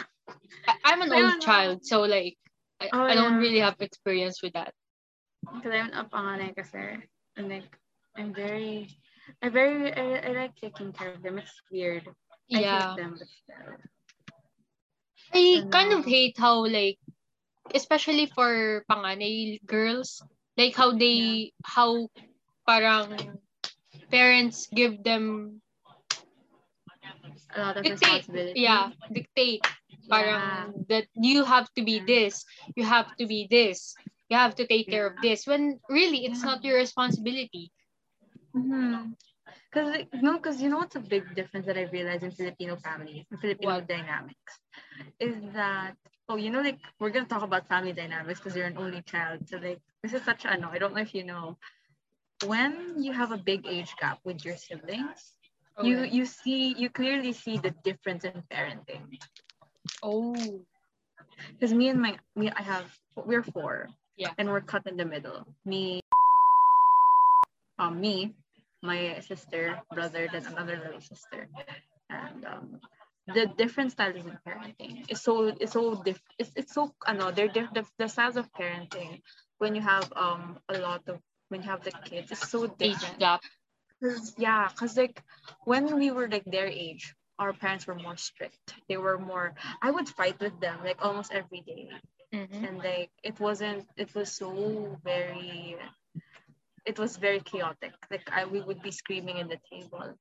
I- 0.68 0.76
i'm 0.84 1.02
an 1.02 1.12
I 1.12 1.14
old 1.14 1.38
child 1.40 1.84
so 1.84 2.02
like 2.02 2.36
I, 2.80 2.92
Oh, 2.92 3.06
I 3.08 3.14
don't 3.14 3.36
yeah. 3.36 3.38
really 3.38 3.60
have 3.60 3.76
experience 3.80 4.42
with 4.42 4.52
that 4.54 4.74
Because 5.54 5.72
I'm 5.72 5.92
a 5.92 6.04
panganay 6.04 6.50
eh, 6.50 6.54
kasi. 6.54 7.02
And 7.36 7.48
like, 7.48 7.78
I'm 8.16 8.34
very, 8.34 8.88
I 9.42 9.48
very, 9.48 9.92
I, 9.94 10.28
I 10.28 10.32
like 10.32 10.56
taking 10.56 10.92
care 10.92 11.12
of 11.14 11.22
them. 11.22 11.38
It's 11.38 11.62
weird. 11.70 12.08
I 12.54 12.62
yeah 12.62 12.96
hate 12.96 12.96
them, 12.96 13.16
but 13.18 13.28
still. 13.28 13.76
I 15.34 15.66
kind 15.70 15.92
of 15.92 16.04
hate 16.04 16.38
how 16.38 16.66
like 16.66 16.98
especially 17.74 18.26
for 18.26 18.84
panganay 18.90 19.60
girls 19.66 20.24
like 20.56 20.74
how 20.76 20.92
they 20.96 21.52
how 21.64 22.08
parang 22.66 23.38
parents 24.10 24.66
give 24.72 25.02
them 25.04 25.60
A 27.54 27.60
lot 27.60 27.76
of 27.76 27.88
dictate 27.88 27.88
responsibility. 27.88 28.54
yeah 28.54 28.90
dictate 29.12 29.64
parang 30.08 30.84
that 30.88 31.06
you 31.14 31.44
have 31.44 31.68
to 31.74 31.82
be 31.82 32.00
this 32.00 32.44
you 32.76 32.84
have 32.84 33.14
to 33.16 33.26
be 33.26 33.46
this 33.50 33.94
you 34.28 34.36
have 34.36 34.54
to 34.54 34.66
take 34.66 34.88
care 34.88 35.06
of 35.06 35.14
this 35.22 35.46
when 35.46 35.78
really 35.88 36.24
it's 36.24 36.42
not 36.42 36.64
your 36.64 36.76
responsibility. 36.76 37.70
Mm-hmm. 38.56 39.12
Cause 39.72 39.88
like, 39.88 40.08
no, 40.14 40.38
cause 40.38 40.62
you 40.62 40.68
know 40.68 40.78
what's 40.78 40.96
a 40.96 41.00
big 41.00 41.34
difference 41.34 41.66
that 41.66 41.76
I 41.76 41.82
realized 41.82 42.22
in 42.22 42.30
Filipino 42.30 42.76
families, 42.76 43.24
in 43.30 43.38
Filipino 43.38 43.74
What? 43.74 43.88
dynamics, 43.88 44.58
is 45.20 45.36
that 45.52 45.96
oh, 46.28 46.36
you 46.36 46.50
know, 46.50 46.62
like 46.62 46.78
we're 46.98 47.10
gonna 47.10 47.26
talk 47.26 47.42
about 47.42 47.68
family 47.68 47.92
dynamics 47.92 48.40
because 48.40 48.56
you're 48.56 48.66
an 48.66 48.78
only 48.78 49.02
child. 49.02 49.48
So 49.48 49.58
like 49.58 49.80
this 50.02 50.14
is 50.14 50.22
such 50.22 50.44
a 50.44 50.56
no. 50.56 50.68
I 50.68 50.78
don't 50.78 50.94
know 50.94 51.02
if 51.02 51.14
you 51.14 51.24
know. 51.24 51.58
When 52.46 53.02
you 53.02 53.12
have 53.12 53.32
a 53.32 53.38
big 53.38 53.66
age 53.66 53.94
gap 54.00 54.18
with 54.24 54.44
your 54.44 54.56
siblings, 54.56 55.32
you 55.82 56.04
you 56.04 56.24
see 56.24 56.74
you 56.76 56.88
clearly 56.90 57.32
see 57.32 57.58
the 57.58 57.70
difference 57.82 58.24
in 58.24 58.42
parenting. 58.50 59.18
Oh. 60.02 60.64
Because 61.52 61.72
me 61.74 61.88
and 61.88 62.00
my 62.00 62.16
me, 62.36 62.50
I 62.50 62.62
have 62.62 62.86
we're 63.16 63.42
four. 63.42 63.88
Yeah. 64.16 64.30
And 64.38 64.48
we're 64.48 64.60
cut 64.60 64.86
in 64.86 64.96
the 64.96 65.04
middle. 65.04 65.46
Me, 65.64 66.00
um, 67.78 68.00
me, 68.00 68.34
my 68.82 69.18
sister, 69.20 69.80
brother, 69.92 70.28
then 70.30 70.46
another 70.46 70.76
little 70.84 71.00
sister, 71.00 71.48
and 72.10 72.44
um, 72.44 72.80
the 73.26 73.46
different 73.58 73.90
styles 73.92 74.24
in 74.24 74.38
parenting 74.46 75.10
is 75.10 75.20
so 75.22 75.48
it's 75.48 75.72
so 75.72 76.00
diff. 76.04 76.20
It's, 76.38 76.52
it's 76.54 76.74
so 76.74 76.94
ano, 77.06 77.32
they're 77.32 77.48
diff- 77.48 77.72
the, 77.74 77.84
the 77.98 78.08
styles 78.08 78.36
of 78.36 78.52
parenting 78.52 79.20
when 79.58 79.74
you 79.74 79.80
have 79.80 80.12
um 80.14 80.58
a 80.68 80.78
lot 80.78 81.02
of 81.08 81.18
when 81.48 81.62
you 81.62 81.68
have 81.68 81.82
the 81.82 81.92
kids 82.04 82.30
it's 82.30 82.48
so 82.48 82.64
Age 82.80 82.94
different. 83.00 83.18
gap. 83.18 83.42
Cause, 84.02 84.34
yeah, 84.38 84.68
cause 84.76 84.96
like 84.96 85.22
when 85.64 85.96
we 85.98 86.10
were 86.10 86.28
like 86.28 86.44
their 86.44 86.66
age, 86.66 87.14
our 87.38 87.52
parents 87.52 87.86
were 87.86 87.94
more 87.94 88.16
strict. 88.16 88.74
They 88.88 88.96
were 88.96 89.18
more. 89.18 89.54
I 89.82 89.90
would 89.90 90.08
fight 90.08 90.38
with 90.40 90.58
them 90.60 90.78
like 90.84 91.04
almost 91.04 91.32
every 91.32 91.60
day, 91.62 91.90
Mhm. 92.32 92.62
and 92.66 92.78
like 92.78 93.10
it 93.22 93.38
wasn't. 93.40 93.88
It 93.96 94.14
was 94.14 94.32
so 94.32 94.98
very. 95.04 95.76
It 96.86 96.98
was 96.98 97.16
very 97.16 97.40
chaotic. 97.40 97.94
Like 98.10 98.30
I, 98.30 98.44
we 98.44 98.60
would 98.60 98.82
be 98.82 98.90
screaming 98.90 99.38
in 99.38 99.48
the 99.48 99.58
table, 99.70 100.18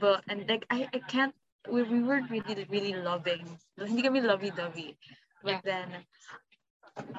but 0.00 0.24
and 0.28 0.48
like 0.48 0.64
I, 0.70 0.88
I 0.92 0.98
can't. 1.00 1.34
We, 1.68 1.82
we 1.82 2.02
were 2.02 2.22
really 2.30 2.64
really 2.70 2.94
loving. 2.94 3.58
Hindi 3.78 4.02
kami 4.02 4.20
lovey-dovey. 4.20 4.96
But 5.42 5.60
Yeah. 5.60 5.60
then 5.64 5.88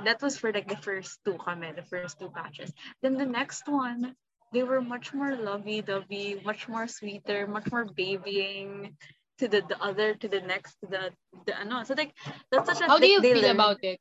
that 0.05 0.21
was 0.21 0.37
for 0.37 0.51
like 0.51 0.67
the 0.67 0.77
first 0.77 1.19
two 1.25 1.37
kami, 1.37 1.71
the 1.71 1.83
first 1.83 2.19
two 2.19 2.29
batches. 2.29 2.71
Then 3.01 3.13
the 3.17 3.25
next 3.25 3.67
one, 3.67 4.15
they 4.53 4.63
were 4.63 4.81
much 4.81 5.13
more 5.13 5.35
lovey-dovey, 5.35 6.41
much 6.45 6.67
more 6.67 6.87
sweeter, 6.87 7.47
much 7.47 7.71
more 7.71 7.85
babying 7.85 8.95
to 9.37 9.47
the, 9.47 9.61
the 9.69 9.77
other, 9.81 10.13
to 10.15 10.27
the 10.27 10.41
next, 10.41 10.75
to 10.81 10.87
the, 10.89 11.11
the 11.45 11.53
ano. 11.59 11.83
So 11.83 11.93
like, 11.93 12.13
that's 12.51 12.67
such 12.69 12.81
a, 12.81 12.87
How 12.87 12.97
do 12.99 13.07
you 13.07 13.21
feel 13.21 13.39
learn- 13.41 13.55
about 13.55 13.77
it? 13.83 13.99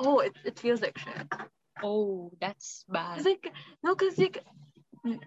Oh, 0.00 0.18
it, 0.20 0.32
it 0.44 0.58
feels 0.58 0.82
like 0.82 0.98
shit. 0.98 1.26
Oh, 1.82 2.32
that's 2.40 2.84
bad. 2.88 3.24
like, 3.24 3.52
no, 3.82 3.94
cause 3.94 4.18
like, 4.18 4.42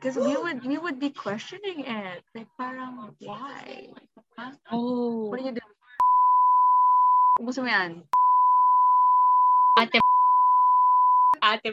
cause 0.01 0.15
we 0.17 0.35
would, 0.35 0.65
we 0.65 0.77
would 0.77 0.99
be 0.99 1.09
questioning 1.09 1.85
it. 1.85 2.23
Like, 2.35 2.47
parang, 2.57 3.15
why? 3.19 3.89
Huh? 4.37 4.51
Oh. 4.71 5.29
What 5.29 5.39
are 5.39 5.43
you 5.43 5.51
doing? 5.55 5.75
Gusto 7.45 7.61
mo 7.61 7.69
yan? 7.69 8.01
Ate. 9.77 10.01
Ate. 11.41 11.69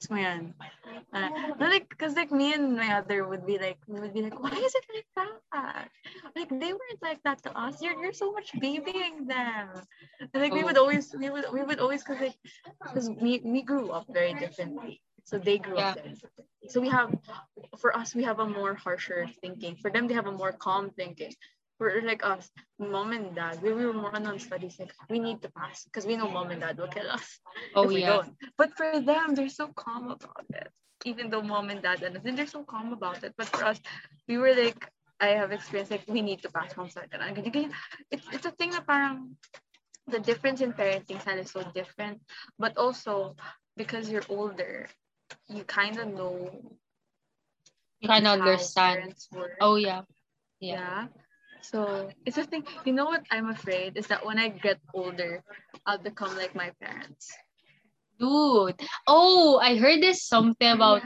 Gusto 0.00 0.10
mo 0.14 0.18
yan? 0.18 0.50
Uh, 1.12 1.28
no, 1.58 1.66
like, 1.66 1.88
cause 1.98 2.14
like 2.14 2.30
me 2.30 2.52
and 2.54 2.76
my 2.76 2.94
other 2.98 3.26
would 3.26 3.44
be 3.46 3.58
like, 3.58 3.78
we 3.86 4.00
would 4.00 4.14
be 4.14 4.22
like, 4.22 4.38
why 4.42 4.50
is 4.50 4.74
it 4.74 4.84
like 4.94 5.06
that? 5.52 5.88
Like 6.36 6.48
they 6.50 6.72
weren't 6.72 7.02
like 7.02 7.22
that 7.24 7.42
to 7.44 7.58
us. 7.58 7.82
You're 7.82 8.00
you're 8.02 8.12
so 8.12 8.32
much 8.32 8.52
babying 8.60 9.26
them. 9.26 9.68
And 10.32 10.42
like 10.42 10.52
we 10.52 10.62
would 10.64 10.76
Oh. 10.76 10.82
always 10.82 11.14
we 11.18 11.30
would 11.30 11.46
we 11.52 11.62
would 11.62 11.80
always 11.80 12.02
cause 12.02 12.20
like 12.20 12.36
cause 12.92 13.10
we 13.10 13.40
we 13.44 13.62
grew 13.62 13.90
up 13.90 14.06
very 14.12 14.34
differently. 14.34 15.02
So 15.24 15.38
they 15.38 15.58
grew 15.58 15.78
up 15.78 15.96
Yeah. 15.96 16.02
very 16.02 16.14
differently. 16.14 16.46
So 16.68 16.80
we 16.80 16.88
have 16.88 17.10
for 17.78 17.96
us 17.96 18.14
we 18.14 18.22
have 18.24 18.38
a 18.38 18.46
more 18.46 18.74
harsher 18.74 19.26
thinking. 19.40 19.76
For 19.76 19.90
them 19.90 20.06
they 20.08 20.14
have 20.14 20.26
a 20.26 20.32
more 20.32 20.52
calm 20.52 20.90
thinking. 20.90 21.34
For 21.80 22.02
like 22.04 22.24
us, 22.24 22.52
mom 22.78 23.12
and 23.16 23.34
dad, 23.34 23.62
we 23.64 23.72
were 23.72 23.92
more 23.94 24.14
on 24.14 24.38
studies 24.38 24.78
like 24.78 24.94
we 25.08 25.18
need 25.18 25.42
to 25.42 25.50
pass 25.50 25.84
because 25.86 26.06
we 26.06 26.16
know 26.16 26.28
mom 26.30 26.52
and 26.52 26.60
dad 26.60 26.78
will 26.78 26.88
kill 26.92 27.10
us 27.10 27.40
Oh, 27.76 27.84
if 27.84 27.94
we 27.96 28.02
yeah. 28.02 28.20
don't. 28.20 28.36
But 28.58 28.76
for 28.76 29.00
them, 29.00 29.34
they're 29.34 29.48
so 29.48 29.68
calm 29.68 30.10
about 30.12 30.46
it. 30.50 30.70
Even 31.06 31.30
though 31.30 31.42
mom 31.42 31.70
and 31.70 31.82
dad 31.82 32.02
and 32.02 32.16
then 32.22 32.36
they're 32.36 32.46
so 32.46 32.64
calm 32.64 32.92
about 32.92 33.24
it. 33.24 33.34
But 33.38 33.48
for 33.48 33.64
us, 33.64 33.80
we 34.28 34.38
were 34.38 34.54
like, 34.54 34.90
I 35.20 35.28
have 35.40 35.52
experienced 35.52 35.90
like 35.92 36.04
we 36.08 36.22
need 36.22 36.42
to 36.42 36.50
pass 36.50 36.72
home 36.74 36.90
second. 36.90 37.20
It's 38.10 38.26
it's 38.32 38.46
a 38.46 38.52
thing 38.52 38.70
that 38.72 38.86
parang 38.86 39.36
the 40.06 40.20
difference 40.20 40.60
in 40.60 40.72
parenting 40.72 41.20
style 41.20 41.38
is 41.38 41.50
so 41.50 41.62
different. 41.74 42.20
But 42.58 42.76
also 42.76 43.36
because 43.76 44.10
you're 44.10 44.28
older, 44.28 44.88
you 45.48 45.64
kind 45.64 45.98
of 45.98 46.08
know 46.14 46.50
You 48.00 48.08
kind 48.08 48.26
of 48.26 48.40
understand. 48.40 49.14
Oh, 49.60 49.76
yeah. 49.76 50.02
Yeah. 50.60 50.76
Yeah. 50.76 51.06
So 51.62 52.10
it's 52.26 52.38
a 52.38 52.44
thing. 52.44 52.64
You 52.84 52.92
know 52.92 53.04
what 53.06 53.24
I'm 53.30 53.48
afraid 53.50 53.96
is 53.96 54.06
that 54.08 54.24
when 54.24 54.38
I 54.38 54.48
get 54.48 54.78
older, 54.94 55.42
I'll 55.86 55.98
become 55.98 56.36
like 56.36 56.54
my 56.54 56.70
parents. 56.80 57.32
Dude. 58.18 58.80
Oh, 59.06 59.58
I 59.62 59.76
heard 59.76 60.02
this 60.02 60.22
something 60.22 60.70
about 60.70 61.02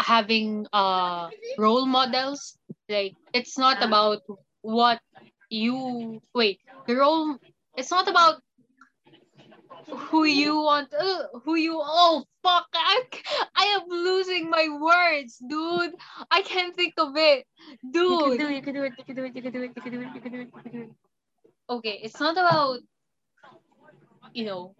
having 0.00 0.66
uh 0.72 1.30
role 1.58 1.86
models. 1.86 2.58
Like 2.88 3.14
it's 3.32 3.58
not 3.58 3.82
about 3.82 4.22
what 4.62 5.00
you 5.50 6.20
wait, 6.34 6.60
the 6.86 6.96
role 6.96 7.36
it's 7.76 7.90
not 7.90 8.08
about 8.08 8.40
who 9.90 10.24
you 10.24 10.56
want 10.56 10.92
uh, 10.94 11.24
who 11.44 11.54
you 11.54 11.80
oh 11.82 12.24
fuck 12.42 12.66
I, 12.74 13.02
I 13.56 13.64
am 13.80 13.88
losing 13.88 14.50
my 14.50 14.68
words 14.80 15.38
dude 15.48 15.94
I 16.30 16.42
can't 16.42 16.74
think 16.74 16.94
of 16.98 17.16
it 17.16 17.46
dude 17.90 18.04
you 18.04 18.18
can 18.18 18.38
do 18.38 18.48
it, 18.48 18.54
you 18.56 18.62
can 18.62 18.74
do 18.74 18.82
it, 18.84 18.92
you 18.98 19.04
can 19.04 19.14
do 19.16 19.24
it, 19.24 19.34
you 19.36 19.42
can 19.42 19.52
do 19.52 19.62
it, 19.62 19.72
you 19.76 19.82
can 19.82 19.92
do 19.92 20.00
it, 20.00 20.48
you 20.54 20.60
can 20.62 20.72
do 20.72 20.80
it. 20.82 20.90
okay 21.70 22.00
it's 22.02 22.20
not 22.20 22.32
about 22.32 22.80
you 24.34 24.44
know 24.44 24.74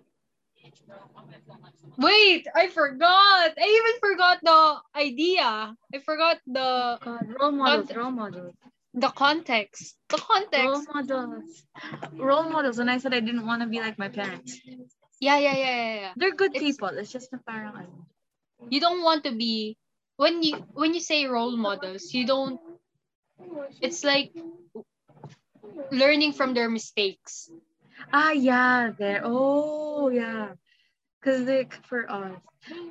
wait 1.97 2.47
I 2.55 2.69
forgot 2.69 3.53
I 3.59 3.67
even 3.79 4.01
forgot 4.01 4.39
the 4.43 4.77
idea 5.01 5.75
I 5.95 5.99
forgot 6.05 6.39
the 6.47 6.99
God, 7.03 7.27
role 7.41 7.53
models, 7.53 7.95
role 7.95 8.11
models. 8.11 8.55
the 8.95 9.09
context 9.09 9.97
the 10.09 10.19
context 10.19 10.65
Role 10.67 10.85
models. 10.95 11.65
Role 12.19 12.49
models. 12.51 12.79
When 12.79 12.89
I 12.89 12.99
said 12.99 13.15
I 13.15 13.21
didn't 13.21 13.47
want 13.47 13.63
to 13.63 13.69
be 13.69 13.81
like 13.81 13.99
my 13.99 14.09
parents. 14.09 14.61
Yeah 15.21 15.39
yeah 15.39 15.57
yeah 15.57 15.75
yeah, 15.77 15.95
yeah. 16.01 16.13
They're 16.17 16.35
good 16.37 16.55
It's- 16.55 16.63
people. 16.63 16.91
It's 16.99 17.13
just 17.13 17.33
na 17.33 17.39
parang 17.43 17.75
ano. 17.87 17.95
you 18.71 18.81
don't 18.83 19.03
want 19.07 19.23
to 19.25 19.33
be 19.33 19.79
when 20.19 20.43
you 20.43 20.59
when 20.75 20.93
you 20.95 21.01
say 21.01 21.25
role 21.31 21.55
models 21.57 22.11
you 22.13 22.27
don't 22.27 22.59
it's 23.81 24.03
like 24.03 24.35
learning 25.91 26.33
from 26.33 26.55
their 26.55 26.69
mistakes 26.71 27.51
Ah, 28.15 28.31
yeah, 28.31 28.95
there. 28.95 29.23
Oh, 29.27 30.07
yeah. 30.09 30.55
Cause 31.19 31.43
like 31.43 31.75
for 31.91 32.07
us, 32.07 32.31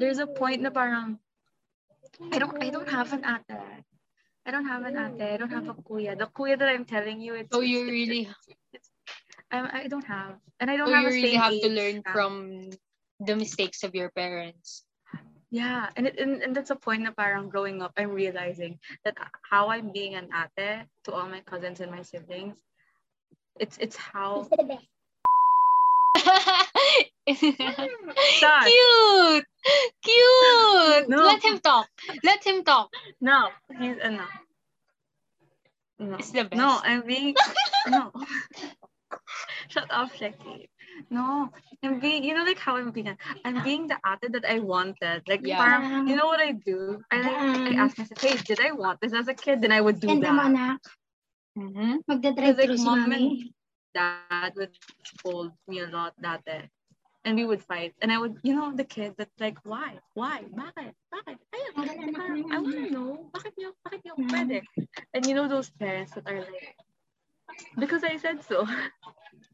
there's 0.03 0.19
a 0.19 0.27
point 0.27 0.59
na 0.59 0.69
parang 0.69 1.15
I 2.27 2.37
don't 2.43 2.51
I 2.59 2.67
don't 2.67 2.91
have 2.91 3.15
an 3.15 3.23
ate. 3.23 3.87
I 4.43 4.51
don't 4.51 4.67
have 4.67 4.83
an 4.83 4.99
ate. 4.99 5.23
I 5.23 5.37
don't 5.39 5.51
have 5.55 5.71
a 5.71 5.79
kuya. 5.79 6.19
The 6.19 6.27
kuya 6.27 6.59
that 6.59 6.67
I'm 6.67 6.83
telling 6.83 7.23
you, 7.23 7.39
it's 7.39 7.55
so 7.55 7.63
it's- 7.63 7.71
you 7.71 7.87
it's- 7.87 7.95
really 7.95 8.23
I, 9.51 9.81
I 9.83 9.87
don't 9.87 10.05
have, 10.05 10.35
and 10.59 10.69
I 10.69 10.77
don't 10.77 10.87
so 10.87 10.93
have 10.93 11.03
you 11.03 11.09
a 11.09 11.11
really 11.11 11.31
same 11.31 11.41
have 11.41 11.61
to 11.61 11.69
learn 11.69 12.01
gap. 12.01 12.13
from 12.13 12.69
the 13.19 13.35
mistakes 13.35 13.83
of 13.83 13.95
your 13.95 14.09
parents 14.11 14.83
Yeah, 15.49 15.87
and, 15.95 16.07
it, 16.07 16.19
and 16.19 16.43
and 16.43 16.51
that's 16.51 16.71
a 16.71 16.75
point 16.75 17.07
na 17.07 17.15
parang 17.15 17.47
growing 17.47 17.79
up, 17.81 17.95
I'm 17.95 18.11
realizing 18.11 18.79
that 19.07 19.15
how 19.47 19.71
I'm 19.71 19.95
being 19.95 20.19
an 20.19 20.27
ate 20.35 20.83
to 21.07 21.15
all 21.15 21.23
my 21.31 21.39
cousins 21.39 21.79
and 21.79 21.87
my 21.87 22.03
siblings, 22.03 22.59
it's 23.55 23.79
it's 23.79 23.95
how 23.95 24.43
the 24.51 24.67
best. 24.67 24.83
Cute 27.27 29.45
cute 30.03 31.07
No. 31.07 31.23
let 31.31 31.43
him 31.43 31.59
talk 31.59 31.87
let 32.23 32.43
him 32.43 32.63
talk 32.63 32.91
no, 33.23 33.47
he's 33.79 33.95
enough. 34.03 34.31
no. 35.99 35.99
No. 35.99 36.15
It's 36.19 36.31
the 36.31 36.47
No. 36.53 36.79
I'm 36.83 37.01
being 37.07 37.35
no. 37.87 38.11
Shut 39.69 39.87
up, 39.89 40.11
Sheki. 40.13 40.67
No, 41.09 41.49
I'm 41.83 41.99
being 41.99 42.23
you 42.23 42.33
know 42.33 42.43
like 42.43 42.59
how 42.59 42.77
I'm 42.77 42.91
being 42.91 43.17
I'm 43.45 43.61
being 43.63 43.87
the 43.87 43.97
ate 44.05 44.31
that 44.33 44.45
I 44.45 44.59
wanted. 44.59 45.23
Like 45.27 45.43
Yeah. 45.45 45.57
parang, 45.57 46.07
you 46.07 46.15
know 46.15 46.25
what 46.27 46.39
I 46.39 46.51
do? 46.53 47.03
I 47.11 47.21
like 47.21 47.61
I 47.67 47.73
ask 47.83 47.97
myself, 47.97 48.19
hey, 48.21 48.37
did 48.45 48.59
I 48.59 48.71
want 48.71 48.99
this 49.01 49.13
as 49.13 49.27
a 49.27 49.33
kid? 49.33 49.61
Then 49.61 49.71
I 49.71 49.81
would 49.81 49.99
do 49.99 50.07
mo, 50.07 50.21
that. 50.21 50.45
anak. 50.45 50.81
Mhm. 51.57 52.03
Magdadrive-thru 52.07 52.77
Like, 52.77 52.77
si 52.77 52.85
mom 52.85 53.11
and 53.11 53.25
dad 53.93 54.53
would 54.55 54.71
scold 55.03 55.51
me 55.67 55.79
a 55.79 55.87
lot 55.87 56.13
dati. 56.21 56.69
And 57.25 57.35
we 57.35 57.45
would 57.45 57.61
fight. 57.63 57.93
And 58.01 58.11
I 58.11 58.17
would, 58.17 58.39
you 58.43 58.53
know, 58.55 58.71
the 58.75 58.83
kid 58.85 59.15
that's 59.17 59.35
like, 59.39 59.57
why? 59.63 59.99
Why? 60.13 60.43
Bakit? 60.47 60.93
Bakit? 61.11 61.37
Ayun, 61.53 61.71
Parang 61.75 61.97
anak 61.99 62.15
parang, 62.15 62.39
mo 62.41 62.47
I 62.51 62.57
want 62.59 62.75
to 62.77 62.85
know. 62.93 63.11
Bakit 63.35 63.51
niyo, 63.59 63.69
bakit 63.83 63.99
niyo 64.05 64.15
Mm. 64.17 64.29
pwede? 64.31 64.57
And 65.13 65.21
you 65.27 65.35
know 65.35 65.47
those 65.47 65.69
parents 65.69 66.13
that 66.15 66.23
are 66.27 66.39
like, 66.39 66.75
because 67.77 68.03
I 68.03 68.17
said 68.17 68.43
so. 68.43 68.67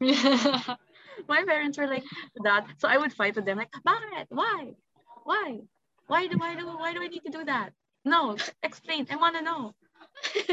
my 1.28 1.44
parents 1.46 1.78
were 1.78 1.86
like 1.86 2.04
that. 2.42 2.66
So 2.78 2.88
I 2.88 2.96
would 2.96 3.12
fight 3.12 3.36
with 3.36 3.44
them 3.44 3.58
like, 3.58 3.70
bakit? 3.86 4.26
Why? 4.28 4.74
Why? 5.24 5.60
Why 6.06 6.26
do 6.26 6.38
why 6.38 6.54
do 6.54 6.66
why 6.66 6.92
do 6.92 7.02
I 7.02 7.08
need 7.08 7.24
to 7.24 7.30
do 7.30 7.44
that? 7.44 7.70
No, 8.04 8.36
explain. 8.62 9.06
I 9.10 9.16
wanna 9.16 9.42
know. 9.42 9.74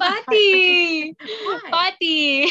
Patty! 0.00 1.14
Patty! 1.72 2.50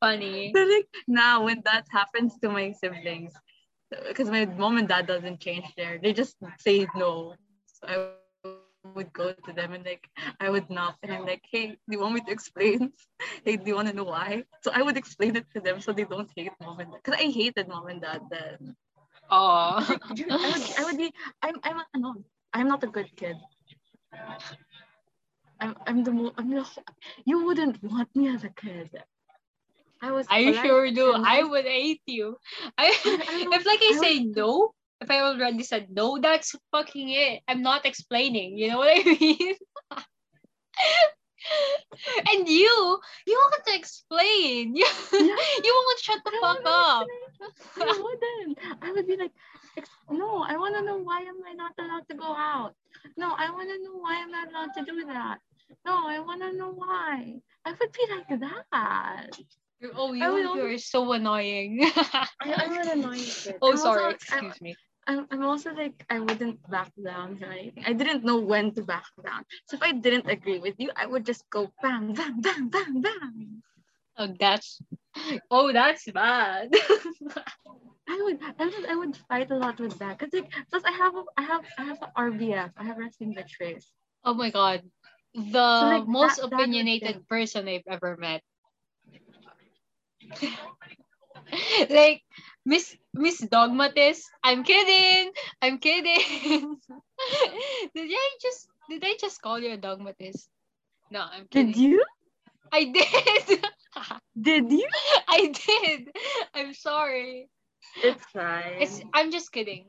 Funny. 0.00 0.52
So 0.54 0.62
like 0.62 0.88
now 1.08 1.44
when 1.44 1.62
that 1.64 1.86
happens 1.90 2.38
to 2.42 2.48
my 2.48 2.72
siblings, 2.72 3.32
because 4.08 4.30
my 4.30 4.44
mom 4.44 4.78
and 4.78 4.88
dad 4.88 5.06
doesn't 5.06 5.40
change 5.40 5.66
there, 5.76 5.98
they 6.00 6.12
just 6.12 6.36
say 6.58 6.86
no. 6.94 7.34
So 7.66 7.88
I 7.88 8.21
would 8.84 9.12
go 9.12 9.32
to 9.32 9.52
them 9.52 9.72
and 9.72 9.84
like 9.84 10.08
I 10.40 10.50
would 10.50 10.68
knock 10.70 10.96
and 11.02 11.12
I'm 11.12 11.24
like, 11.24 11.42
hey, 11.50 11.68
do 11.68 11.88
you 11.88 12.00
want 12.00 12.14
me 12.14 12.20
to 12.22 12.32
explain? 12.32 12.92
hey, 13.44 13.56
do 13.56 13.64
you 13.66 13.74
want 13.74 13.88
to 13.88 13.94
know 13.94 14.04
why? 14.04 14.44
So 14.62 14.70
I 14.74 14.82
would 14.82 14.96
explain 14.96 15.36
it 15.36 15.46
to 15.54 15.60
them 15.60 15.80
so 15.80 15.92
they 15.92 16.04
don't 16.04 16.30
hate 16.34 16.52
mom 16.60 16.80
and 16.80 16.90
dad. 16.90 17.00
Because 17.02 17.20
I 17.20 17.30
hated 17.30 17.68
mom 17.68 17.86
and 17.88 18.00
dad 18.00 18.22
then. 18.30 18.76
Oh. 19.30 19.78
I 19.78 20.50
would, 20.52 20.78
I 20.78 20.84
would 20.84 20.96
be 20.98 21.12
I'm 21.42 21.56
I'm 21.62 21.82
no, 21.96 22.14
I'm 22.52 22.68
not 22.68 22.82
a 22.84 22.88
good 22.88 23.14
kid. 23.16 23.36
I'm 25.60 25.76
I'm 25.86 26.04
the 26.04 26.10
mo- 26.12 26.34
I'm 26.36 26.50
the 26.50 26.66
you 27.24 27.44
wouldn't 27.46 27.82
want 27.82 28.14
me 28.16 28.28
as 28.28 28.44
a 28.44 28.50
kid. 28.50 28.90
I 30.02 30.10
was 30.10 30.26
I 30.28 30.52
sure 30.52 30.90
do. 30.90 31.14
I 31.14 31.44
would 31.44 31.64
hate 31.64 32.02
you. 32.06 32.36
I, 32.76 32.86
I 33.04 33.48
if 33.52 33.64
like 33.66 33.78
I 33.80 33.92
I 33.94 33.98
say 34.02 34.24
no, 34.24 34.72
if 35.02 35.10
I 35.10 35.20
already 35.20 35.62
said 35.62 35.88
no, 35.90 36.18
that's 36.18 36.54
fucking 36.70 37.10
it. 37.10 37.42
I'm 37.48 37.62
not 37.62 37.84
explaining. 37.86 38.56
You 38.58 38.68
know 38.70 38.78
what 38.78 38.90
I 38.96 39.02
mean? 39.20 39.54
and 42.30 42.48
you, 42.48 42.98
you 43.26 43.34
want 43.34 43.64
to 43.66 43.74
explain. 43.74 44.76
You, 44.76 44.86
Yeah. 45.12 45.36
you 45.64 45.72
won't 45.74 46.00
shut 46.00 46.20
the 46.24 46.30
I 46.34 46.40
fuck 46.40 46.62
up. 46.66 47.06
explain. 47.06 47.88
I 47.88 48.02
wouldn't. 48.02 48.58
I 48.82 48.92
would 48.92 49.06
be 49.06 49.16
like, 49.16 49.32
no, 50.10 50.42
I 50.42 50.56
want 50.56 50.76
to 50.76 50.82
know 50.84 50.98
why 50.98 51.20
am 51.22 51.36
I 51.48 51.52
not 51.54 51.72
allowed 51.78 52.08
to 52.10 52.16
go 52.16 52.30
out? 52.34 52.74
No, 53.16 53.34
I 53.36 53.50
want 53.50 53.68
to 53.70 53.78
know 53.82 53.96
why 53.98 54.16
am 54.16 54.30
I'm 54.30 54.30
not 54.32 54.48
allowed 54.50 54.74
to 54.78 54.84
do 54.84 55.04
that. 55.06 55.38
No, 55.84 56.06
I 56.08 56.20
want 56.20 56.42
to 56.42 56.52
know 56.56 56.70
why. 56.70 57.34
I 57.64 57.70
would 57.72 57.92
be 57.92 58.06
like 58.14 58.40
that. 58.40 59.30
Oh, 59.96 60.12
you, 60.12 60.38
you 60.54 60.66
are 60.74 60.78
so 60.78 61.10
annoying. 61.12 61.80
I, 61.96 62.28
I'm 62.40 62.72
an 62.78 62.88
annoying 63.00 63.24
kid. 63.24 63.56
oh, 63.60 63.74
sorry. 63.74 64.04
Also, 64.04 64.14
Excuse 64.14 64.60
me. 64.60 64.76
I'm, 65.06 65.26
I'm 65.30 65.42
also 65.44 65.72
like, 65.74 66.04
I 66.10 66.18
wouldn't 66.20 66.58
back 66.70 66.92
down 67.02 67.38
or 67.42 67.50
anything. 67.52 67.84
I 67.86 67.92
didn't 67.92 68.24
know 68.24 68.38
when 68.38 68.72
to 68.74 68.82
back 68.82 69.06
down. 69.24 69.44
So 69.66 69.76
if 69.76 69.82
I 69.82 69.92
didn't 69.92 70.28
agree 70.28 70.58
with 70.58 70.74
you, 70.78 70.90
I 70.96 71.06
would 71.06 71.24
just 71.26 71.48
go 71.50 71.70
bam, 71.82 72.12
bam, 72.12 72.40
bam, 72.40 72.68
bam, 72.68 73.00
bam. 73.02 73.62
Oh, 74.18 74.28
that's. 74.38 74.80
Oh, 75.50 75.72
that's 75.72 76.10
bad. 76.10 76.70
I 78.08 78.20
would, 78.22 78.38
I 78.58 78.64
would, 78.66 78.86
I 78.86 78.94
would 78.96 79.16
fight 79.28 79.50
a 79.50 79.56
lot 79.56 79.78
with 79.80 79.98
that. 79.98 80.18
Cause 80.18 80.30
like, 80.32 80.50
plus 80.70 80.82
I 80.84 80.92
have, 80.92 81.14
a, 81.14 81.24
I 81.36 81.42
have, 81.42 81.64
I 81.78 81.84
have 81.84 81.98
a 82.02 82.10
RBF. 82.20 82.70
I 82.76 82.84
have 82.84 82.98
wrestling 82.98 83.36
race. 83.60 83.90
oh 84.24 84.34
my 84.34 84.50
god. 84.50 84.82
The 85.34 85.50
like, 85.50 86.06
most 86.06 86.36
that- 86.36 86.50
that 86.50 86.56
opinionated 86.60 87.14
be- 87.18 87.24
person 87.28 87.68
I've 87.68 87.86
ever 87.88 88.16
met. 88.18 88.42
like 91.90 92.22
Miss 92.64 92.96
Miss 93.14 93.38
Dogmatist. 93.38 94.30
I'm 94.42 94.62
kidding. 94.62 95.32
I'm 95.60 95.78
kidding. 95.78 96.78
did 97.94 98.10
I 98.10 98.30
just 98.40 98.68
did 98.88 99.04
I 99.04 99.16
just 99.20 99.42
call 99.42 99.58
you 99.58 99.72
a 99.72 99.76
dogmatist? 99.76 100.48
No, 101.10 101.20
I'm 101.20 101.46
kidding. 101.48 101.72
Did 101.72 101.76
you? 101.76 102.04
I 102.72 102.84
did. 102.84 103.64
Did 104.40 104.72
you? 104.72 104.88
I 105.28 105.52
did. 105.52 106.08
I'm 106.54 106.72
sorry. 106.72 107.50
It's 108.02 108.24
fine. 108.32 108.80
It's 108.80 109.02
I'm 109.12 109.30
just 109.30 109.52
kidding. 109.52 109.84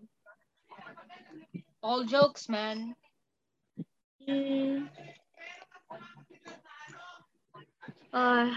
All 1.81 2.03
jokes, 2.03 2.49
man. 2.49 2.95
Mm. 4.27 4.89
Uh, 8.11 8.53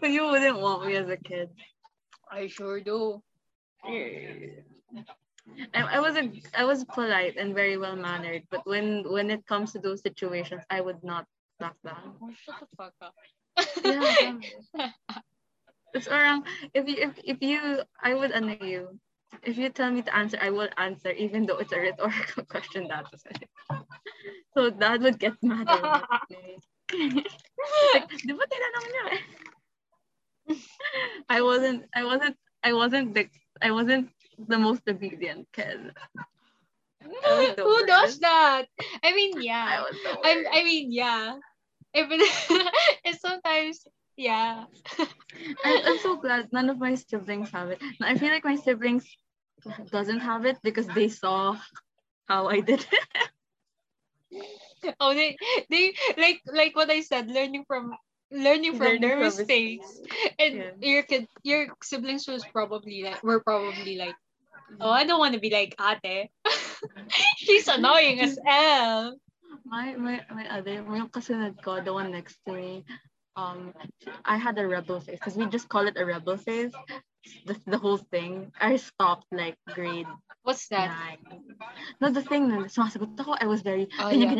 but 0.00 0.10
you 0.10 0.24
wouldn't 0.26 0.60
want 0.60 0.86
me 0.86 0.96
as 0.96 1.08
a 1.08 1.16
kid. 1.16 1.50
I 2.32 2.48
sure 2.48 2.80
do. 2.80 3.22
I, 3.84 4.56
I 5.74 6.00
was 6.00 6.16
a, 6.16 6.32
I 6.56 6.64
was 6.64 6.84
polite 6.84 7.36
and 7.36 7.54
very 7.54 7.76
well 7.76 7.96
mannered, 7.96 8.42
but 8.50 8.64
when 8.66 9.04
when 9.04 9.30
it 9.30 9.44
comes 9.46 9.72
to 9.72 9.78
those 9.78 10.00
situations, 10.00 10.62
I 10.70 10.80
would 10.80 11.04
not 11.04 11.26
back 11.60 11.76
down. 11.84 12.16
Oh, 12.22 12.32
shut 12.32 12.56
the 12.60 12.68
fuck 12.76 12.94
up. 13.04 13.14
Yeah, 13.84 14.16
It's 15.94 16.08
around 16.08 16.46
if 16.72 16.88
you 16.88 16.96
if, 16.96 17.12
if 17.22 17.38
you 17.42 17.84
I 18.00 18.14
would 18.14 18.32
honor 18.32 18.56
you. 18.64 18.98
If 19.42 19.56
you 19.56 19.68
tell 19.68 19.90
me 19.90 20.02
to 20.02 20.14
answer, 20.14 20.38
I 20.40 20.50
will 20.50 20.68
answer, 20.76 21.10
even 21.10 21.46
though 21.46 21.56
it's 21.56 21.72
a 21.72 21.80
rhetorical 21.80 22.44
question. 22.52 22.88
That 22.88 23.10
was 23.12 23.24
it. 23.28 23.48
So 24.56 24.70
that 24.70 25.00
would 25.00 25.18
get 25.18 25.36
mad 25.42 25.68
at 25.68 25.82
me. 26.30 26.60
like, 27.96 28.08
di 28.20 28.32
ba 28.36 28.44
tinanong 28.44 28.86
niya 28.92 29.04
eh? 29.16 29.20
I 31.28 31.42
wasn't, 31.42 31.84
I 31.94 32.04
wasn't, 32.04 32.36
I 32.62 32.72
wasn't 32.72 33.14
the, 33.14 33.28
I 33.60 33.70
wasn't 33.70 34.10
the 34.38 34.58
most 34.58 34.82
obedient 34.88 35.48
kid. 35.52 35.92
Who 37.02 37.86
does 37.86 38.18
that? 38.20 38.66
I 39.02 39.14
mean, 39.14 39.38
I 39.38 39.40
yeah. 39.40 39.84
I 40.24 40.34
worst. 40.34 40.48
I 40.52 40.64
mean, 40.64 40.92
yeah. 40.92 41.38
If 41.94 42.08
it, 42.10 42.72
it's 43.04 43.20
sometimes, 43.20 43.86
yeah. 44.16 44.64
I, 45.64 45.82
I'm 45.86 45.98
so 45.98 46.16
glad 46.16 46.52
none 46.52 46.70
of 46.70 46.78
my 46.78 46.94
siblings 46.94 47.50
have 47.50 47.70
it. 47.70 47.80
I 48.00 48.16
feel 48.16 48.30
like 48.30 48.44
my 48.44 48.56
siblings 48.56 49.06
doesn't 49.90 50.20
have 50.20 50.46
it 50.46 50.58
because 50.62 50.86
they 50.88 51.08
saw 51.08 51.56
how 52.28 52.48
I 52.48 52.60
did 52.60 52.86
it. 52.90 53.32
Oh, 54.98 55.14
they 55.14 55.36
they 55.70 55.94
like 56.16 56.40
like 56.46 56.74
what 56.74 56.90
I 56.90 57.02
said, 57.02 57.28
learning 57.28 57.64
from 57.66 57.94
learning 58.32 58.72
from 58.80 58.86
Learning 58.96 59.00
their 59.00 59.18
from 59.20 59.36
mistakes, 59.36 60.00
and 60.38 60.54
Yeah. 60.56 60.72
your 60.80 61.02
kid, 61.04 61.28
your 61.44 61.68
siblings 61.82 62.26
was 62.26 62.44
probably 62.52 63.04
like 63.04 63.22
were 63.22 63.40
probably 63.40 63.96
like, 63.96 64.16
oh, 64.80 64.90
I 64.90 65.04
don't 65.04 65.20
want 65.20 65.34
to 65.34 65.40
be 65.40 65.50
like 65.50 65.76
ate. 65.78 66.30
She's 67.36 67.68
annoying 67.68 68.20
as 68.20 68.38
hell. 68.44 69.16
My 69.68 69.94
my 69.96 70.24
my 70.32 70.44
other 70.48 70.80
yung 70.82 71.08
kasunod 71.12 71.60
ko, 71.60 71.80
the 71.80 71.92
one 71.92 72.10
next 72.10 72.40
to 72.48 72.52
me, 72.52 72.84
um, 73.36 73.72
I 74.24 74.36
had 74.36 74.58
a 74.58 74.66
rebel 74.66 75.00
face 75.00 75.20
because 75.20 75.36
we 75.36 75.46
just 75.46 75.68
call 75.68 75.86
it 75.86 75.96
a 76.00 76.04
rebel 76.04 76.36
face. 76.36 76.72
The, 77.46 77.54
the 77.66 77.78
whole 77.78 77.98
thing. 77.98 78.50
I 78.58 78.76
stopped 78.76 79.30
like 79.30 79.54
grade 79.74 80.10
What's 80.42 80.66
that? 80.68 80.90
nine. 80.90 81.22
No, 82.00 82.10
the 82.10 82.22
thing 82.22 82.48
na 82.50 82.66
sumasagot 82.66 83.14
ako, 83.14 83.38
I 83.38 83.46
was 83.46 83.62
very, 83.62 83.86
Oh, 84.02 84.10
yeah. 84.10 84.34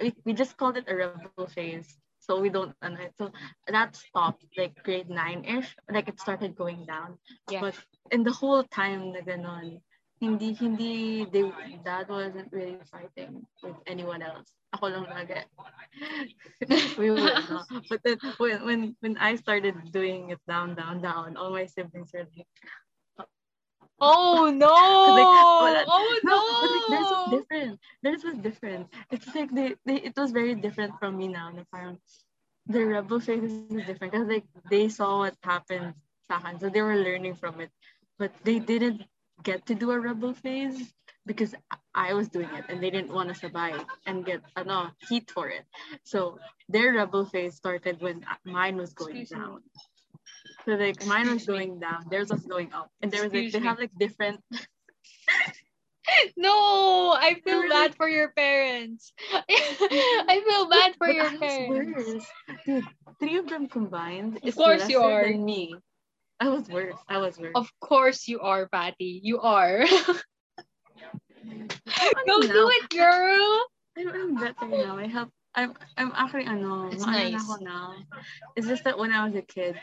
We, 0.00 0.14
we 0.24 0.32
just 0.32 0.56
called 0.56 0.80
it 0.80 0.88
a 0.88 0.96
rebel 0.96 1.46
phase. 1.52 1.84
So 2.22 2.38
we 2.38 2.50
don't, 2.50 2.72
so 3.18 3.32
that 3.66 3.96
stopped 3.96 4.46
like 4.56 4.78
grade 4.84 5.10
nine-ish. 5.10 5.74
Like 5.90 6.06
it 6.06 6.20
started 6.20 6.54
going 6.54 6.86
down. 6.86 7.18
Yeah. 7.50 7.60
But 7.60 7.74
in 8.12 8.22
the 8.22 8.30
whole 8.30 8.62
time 8.62 9.10
na 9.10 9.26
ganon, 9.26 9.82
hindi, 10.22 10.54
hindi, 10.54 11.26
they, 11.26 11.50
dad 11.84 12.06
wasn't 12.08 12.46
really 12.52 12.78
fighting 12.86 13.42
with 13.62 13.74
anyone 13.90 14.22
else. 14.22 14.54
Ako 14.70 14.86
lang 14.86 15.10
lagi. 15.10 15.42
we 16.98 17.10
were, 17.10 17.18
no. 17.18 17.66
But 17.90 18.00
then 18.06 18.22
when, 18.38 18.64
when, 18.64 18.80
when 19.02 19.18
I 19.18 19.34
started 19.34 19.74
doing 19.90 20.30
it 20.30 20.38
down, 20.46 20.78
down, 20.78 21.02
down, 21.02 21.36
all 21.36 21.50
my 21.50 21.66
siblings 21.66 22.14
were 22.14 22.30
like, 22.30 22.46
Oh 24.02 24.50
no! 24.50 24.66
wala- 25.60 25.86
oh, 25.86 25.86
oh 25.86 26.20
No, 26.24 26.38
but 26.60 26.72
like 26.72 26.86
theirs 26.90 27.10
was 27.10 27.22
different. 27.30 27.80
Theirs 28.02 28.24
was 28.24 28.36
different. 28.38 28.88
It's 29.12 29.30
like 29.34 29.54
they, 29.54 29.76
they 29.86 29.96
it 30.02 30.14
was 30.18 30.32
very 30.32 30.56
different 30.56 30.98
from 30.98 31.18
me 31.18 31.28
now. 31.28 31.50
Na 31.54 31.62
parang 31.72 31.98
the 32.66 32.82
rebel 32.84 33.20
phase 33.20 33.44
is 33.46 33.86
different 33.86 34.12
because 34.12 34.28
like 34.28 34.46
they 34.70 34.88
saw 34.90 35.20
what 35.22 35.36
happened 35.42 35.94
sa 36.26 36.38
akin, 36.42 36.58
so 36.60 36.68
they 36.70 36.82
were 36.82 36.98
learning 36.98 37.36
from 37.36 37.60
it. 37.62 37.70
But 38.18 38.32
they 38.44 38.58
didn't 38.58 39.06
get 39.42 39.66
to 39.66 39.74
do 39.74 39.92
a 39.92 40.00
rebel 40.00 40.34
phase 40.34 40.94
because 41.26 41.54
I 41.94 42.14
was 42.14 42.28
doing 42.28 42.50
it 42.54 42.66
and 42.68 42.82
they 42.82 42.90
didn't 42.90 43.12
want 43.14 43.30
to 43.30 43.36
survive 43.38 43.84
and 44.06 44.26
get 44.26 44.42
ano, 44.56 44.90
heat 45.08 45.30
for 45.30 45.48
it. 45.48 45.64
So 46.04 46.38
their 46.68 46.92
rebel 46.94 47.24
phase 47.26 47.54
started 47.56 48.00
when 48.02 48.26
mine 48.44 48.76
was 48.76 48.94
going 48.94 49.26
down. 49.30 49.62
So 50.64 50.72
like 50.72 51.04
mine 51.06 51.28
was 51.28 51.44
going 51.46 51.80
down, 51.80 52.06
theirs 52.10 52.30
was 52.30 52.44
going 52.46 52.72
up, 52.72 52.90
and 53.00 53.10
there 53.10 53.22
was 53.22 53.32
like 53.32 53.50
Excuse 53.50 53.52
they 53.52 53.58
me. 53.60 53.66
have 53.66 53.78
like 53.78 53.90
different 53.98 54.40
No, 56.36 57.14
I 57.16 57.40
feel 57.44 57.68
bad 57.68 57.94
for 57.94 58.08
your 58.08 58.30
parents. 58.32 59.12
I 59.32 60.42
feel 60.46 60.68
bad 60.68 60.94
for 60.98 61.06
But 61.06 61.16
your 61.16 61.24
I 61.24 61.32
was 61.32 61.40
parents. 61.40 61.94
worse. 61.96 62.26
Dude, 62.66 62.84
three 63.20 63.36
of 63.38 63.48
them 63.48 63.66
combined 63.68 64.36
Of 64.38 64.42
is 64.42 64.54
course 64.54 64.88
you 64.88 64.98
lesser 64.98 65.10
are. 65.10 65.24
than 65.30 65.44
me. 65.44 65.74
I 66.40 66.48
was 66.48 66.68
worse. 66.68 66.98
I 67.08 67.18
was 67.18 67.38
worse. 67.38 67.52
Of 67.54 67.70
course 67.80 68.26
you 68.28 68.40
are, 68.40 68.68
Patty. 68.68 69.20
You 69.22 69.40
are. 69.40 69.84
Ano 71.86 72.22
Go 72.26 72.38
now? 72.46 72.52
do 72.52 72.70
it, 72.70 72.90
girl. 72.90 73.66
I'm, 73.98 74.08
I'm 74.08 74.34
better 74.36 74.68
now. 74.68 74.96
I 74.98 75.06
have 75.06 75.28
I'm 75.54 75.74
I'm 75.96 76.12
actually 76.16 76.46
ano, 76.46 76.88
It's 76.90 77.04
maano 77.04 77.30
na 77.30 77.38
nice. 77.38 77.44
ako 77.44 77.54
now. 77.60 77.94
It's 78.56 78.66
just 78.66 78.84
that 78.84 78.98
when 78.98 79.12
I 79.12 79.24
was 79.26 79.34
a 79.36 79.42
kid, 79.42 79.76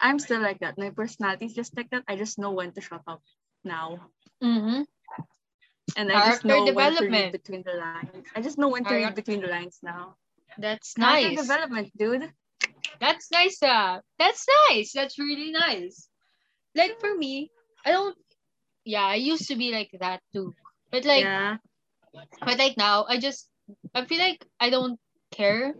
I'm 0.00 0.18
still 0.18 0.40
like 0.40 0.60
that. 0.60 0.78
My 0.78 0.90
personality 0.90 1.46
is 1.46 1.54
just 1.54 1.76
like 1.76 1.90
that. 1.90 2.04
I 2.08 2.16
just 2.16 2.38
know 2.38 2.52
when 2.52 2.72
to 2.72 2.80
shut 2.80 3.02
up 3.06 3.22
now. 3.64 4.10
Mm-hmm. 4.42 4.82
And 5.96 6.12
I 6.12 6.30
just 6.30 6.44
know 6.44 6.64
when 6.64 6.96
to 6.96 7.08
read 7.08 7.32
between 7.32 7.64
the 7.64 7.74
lines. 7.74 8.26
I 8.36 8.40
just 8.40 8.58
know 8.58 8.68
when 8.68 8.84
to 8.84 8.94
read 8.94 9.14
between 9.14 9.40
the 9.40 9.48
lines 9.48 9.78
now. 9.82 10.16
That's 10.58 10.94
Character 10.94 11.30
nice. 11.30 11.40
development, 11.40 11.90
dude. 11.96 12.30
That's 13.00 13.30
nice. 13.30 13.62
Uh, 13.62 14.00
that's 14.18 14.46
nice. 14.68 14.92
That's 14.92 15.18
really 15.18 15.50
nice. 15.50 16.08
Like 16.74 17.00
for 17.00 17.14
me, 17.14 17.50
I 17.84 17.92
don't. 17.92 18.16
Yeah, 18.84 19.04
I 19.04 19.16
used 19.16 19.48
to 19.48 19.56
be 19.56 19.72
like 19.72 19.90
that 20.00 20.20
too. 20.32 20.54
But 20.90 21.04
like, 21.04 21.24
yeah. 21.24 21.56
but 22.44 22.58
like 22.58 22.76
now, 22.76 23.04
I 23.08 23.18
just 23.18 23.48
I 23.94 24.04
feel 24.04 24.18
like 24.18 24.44
I 24.60 24.70
don't 24.70 24.98
care 25.30 25.74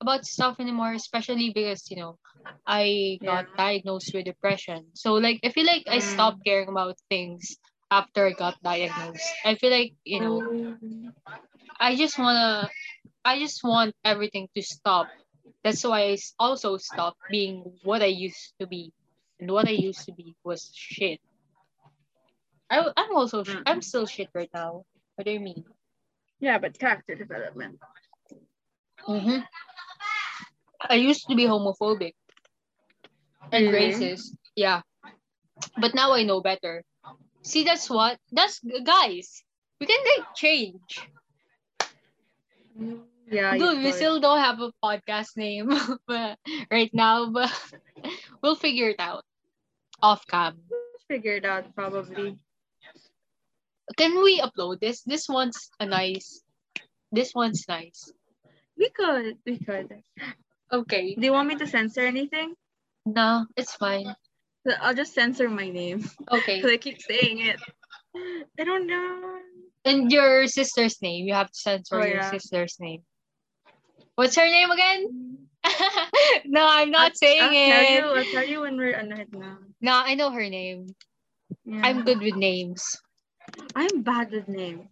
about 0.00 0.24
stuff 0.26 0.60
anymore, 0.60 0.92
especially 0.92 1.50
because 1.52 1.90
you 1.90 1.96
know 1.96 2.18
I 2.66 3.18
got 3.24 3.46
Yeah. 3.48 3.56
diagnosed 3.56 4.14
with 4.14 4.24
depression. 4.26 4.86
So 4.94 5.14
like 5.14 5.40
I 5.44 5.50
feel 5.50 5.66
like 5.66 5.84
I 5.88 5.98
Mm. 5.98 6.02
stopped 6.14 6.44
caring 6.44 6.68
about 6.68 6.96
things 7.10 7.56
after 7.90 8.26
I 8.26 8.32
got 8.32 8.60
diagnosed. 8.62 9.26
I 9.44 9.54
feel 9.56 9.70
like 9.70 9.94
you 10.04 10.20
know 10.20 10.36
Oh. 10.42 11.12
I 11.80 11.96
just 11.96 12.18
wanna 12.18 12.70
I 13.24 13.38
just 13.38 13.62
want 13.64 13.94
everything 14.04 14.48
to 14.54 14.62
stop. 14.62 15.08
That's 15.64 15.84
why 15.84 16.12
I 16.14 16.16
also 16.38 16.76
stopped 16.76 17.20
being 17.30 17.64
what 17.82 18.02
I 18.02 18.10
used 18.12 18.54
to 18.60 18.66
be. 18.66 18.92
And 19.40 19.50
what 19.50 19.66
I 19.68 19.76
used 19.76 20.04
to 20.06 20.12
be 20.12 20.34
was 20.44 20.70
shit. 20.74 21.20
I, 22.70 22.84
I'm 22.96 23.14
also 23.16 23.44
I'm 23.66 23.82
still 23.82 24.06
shit 24.06 24.28
right 24.34 24.50
now. 24.52 24.84
What 25.14 25.24
do 25.26 25.32
you 25.32 25.40
mean? 25.40 25.64
Yeah, 26.40 26.58
but 26.58 26.78
character 26.78 27.14
development. 27.14 27.78
Mm-hmm. 29.08 29.40
I 30.80 30.94
used 30.94 31.26
to 31.28 31.34
be 31.34 31.44
homophobic 31.44 32.14
and 33.52 33.72
Really? 33.72 33.92
racist. 33.92 34.36
Yeah. 34.54 34.82
But 35.78 35.94
now 35.94 36.12
I 36.12 36.22
know 36.22 36.40
better. 36.40 36.84
See, 37.42 37.64
that's 37.64 37.88
what? 37.90 38.18
That's, 38.30 38.60
guys, 38.84 39.42
we 39.80 39.86
can 39.86 39.98
like 40.16 40.34
change. 40.34 41.00
Yeah, 43.30 43.56
Dude, 43.58 43.82
we 43.84 43.92
still 43.92 44.20
don't 44.20 44.38
have 44.40 44.60
a 44.60 44.72
podcast 44.82 45.36
name 45.36 45.68
but 46.06 46.38
right 46.70 46.90
now, 46.94 47.28
but 47.30 47.50
we'll 48.42 48.56
figure 48.56 48.88
it 48.88 49.00
out 49.00 49.24
off 50.02 50.26
cam. 50.26 50.56
figure 51.08 51.34
it 51.36 51.44
out 51.44 51.74
probably. 51.74 52.38
Can 53.96 54.22
we 54.22 54.40
upload 54.40 54.80
this? 54.80 55.02
This 55.02 55.28
one's 55.28 55.70
a 55.80 55.86
nice. 55.86 56.42
This 57.10 57.34
one's 57.34 57.66
nice. 57.68 58.12
We 58.76 58.90
could. 58.90 59.36
We 59.44 59.58
could. 59.58 60.02
Okay. 60.72 61.14
Do 61.14 61.24
you 61.24 61.32
want 61.32 61.48
me 61.48 61.56
to 61.56 61.66
censor 61.66 62.00
anything? 62.00 62.54
No, 63.06 63.46
it's 63.56 63.74
fine. 63.74 64.14
I'll 64.80 64.94
just 64.94 65.14
censor 65.14 65.48
my 65.48 65.70
name 65.70 66.04
Okay. 66.30 66.56
because 66.56 66.72
I 66.72 66.76
keep 66.76 67.00
saying 67.00 67.38
it. 67.40 67.56
I 68.58 68.64
don't 68.64 68.86
know. 68.86 69.38
And 69.84 70.12
your 70.12 70.46
sister's 70.46 71.00
name. 71.00 71.26
You 71.26 71.34
have 71.34 71.48
to 71.50 71.58
censor 71.58 72.00
Oh, 72.00 72.04
your 72.04 72.16
yeah. 72.16 72.30
sister's 72.30 72.76
name. 72.80 73.02
What's 74.16 74.36
her 74.36 74.46
name 74.46 74.70
again? 74.70 75.38
no, 76.44 76.66
I'm 76.68 76.90
not 76.90 77.16
saying 77.16 77.42
I'll 77.42 77.50
it. 77.50 77.68
tell 77.68 77.84
you. 77.84 78.18
I'll 78.18 78.24
tell 78.24 78.48
you 78.48 78.60
when 78.60 78.76
we're 78.76 78.90
it 78.90 79.32
na. 79.32 79.56
No, 79.80 79.92
I 79.94 80.14
know 80.14 80.30
her 80.30 80.48
name. 80.48 80.94
Yeah. 81.64 81.80
I'm 81.84 82.02
good 82.04 82.20
with 82.20 82.34
names. 82.34 82.96
I'm 83.74 84.02
bad 84.02 84.32
with 84.32 84.48
names. 84.48 84.88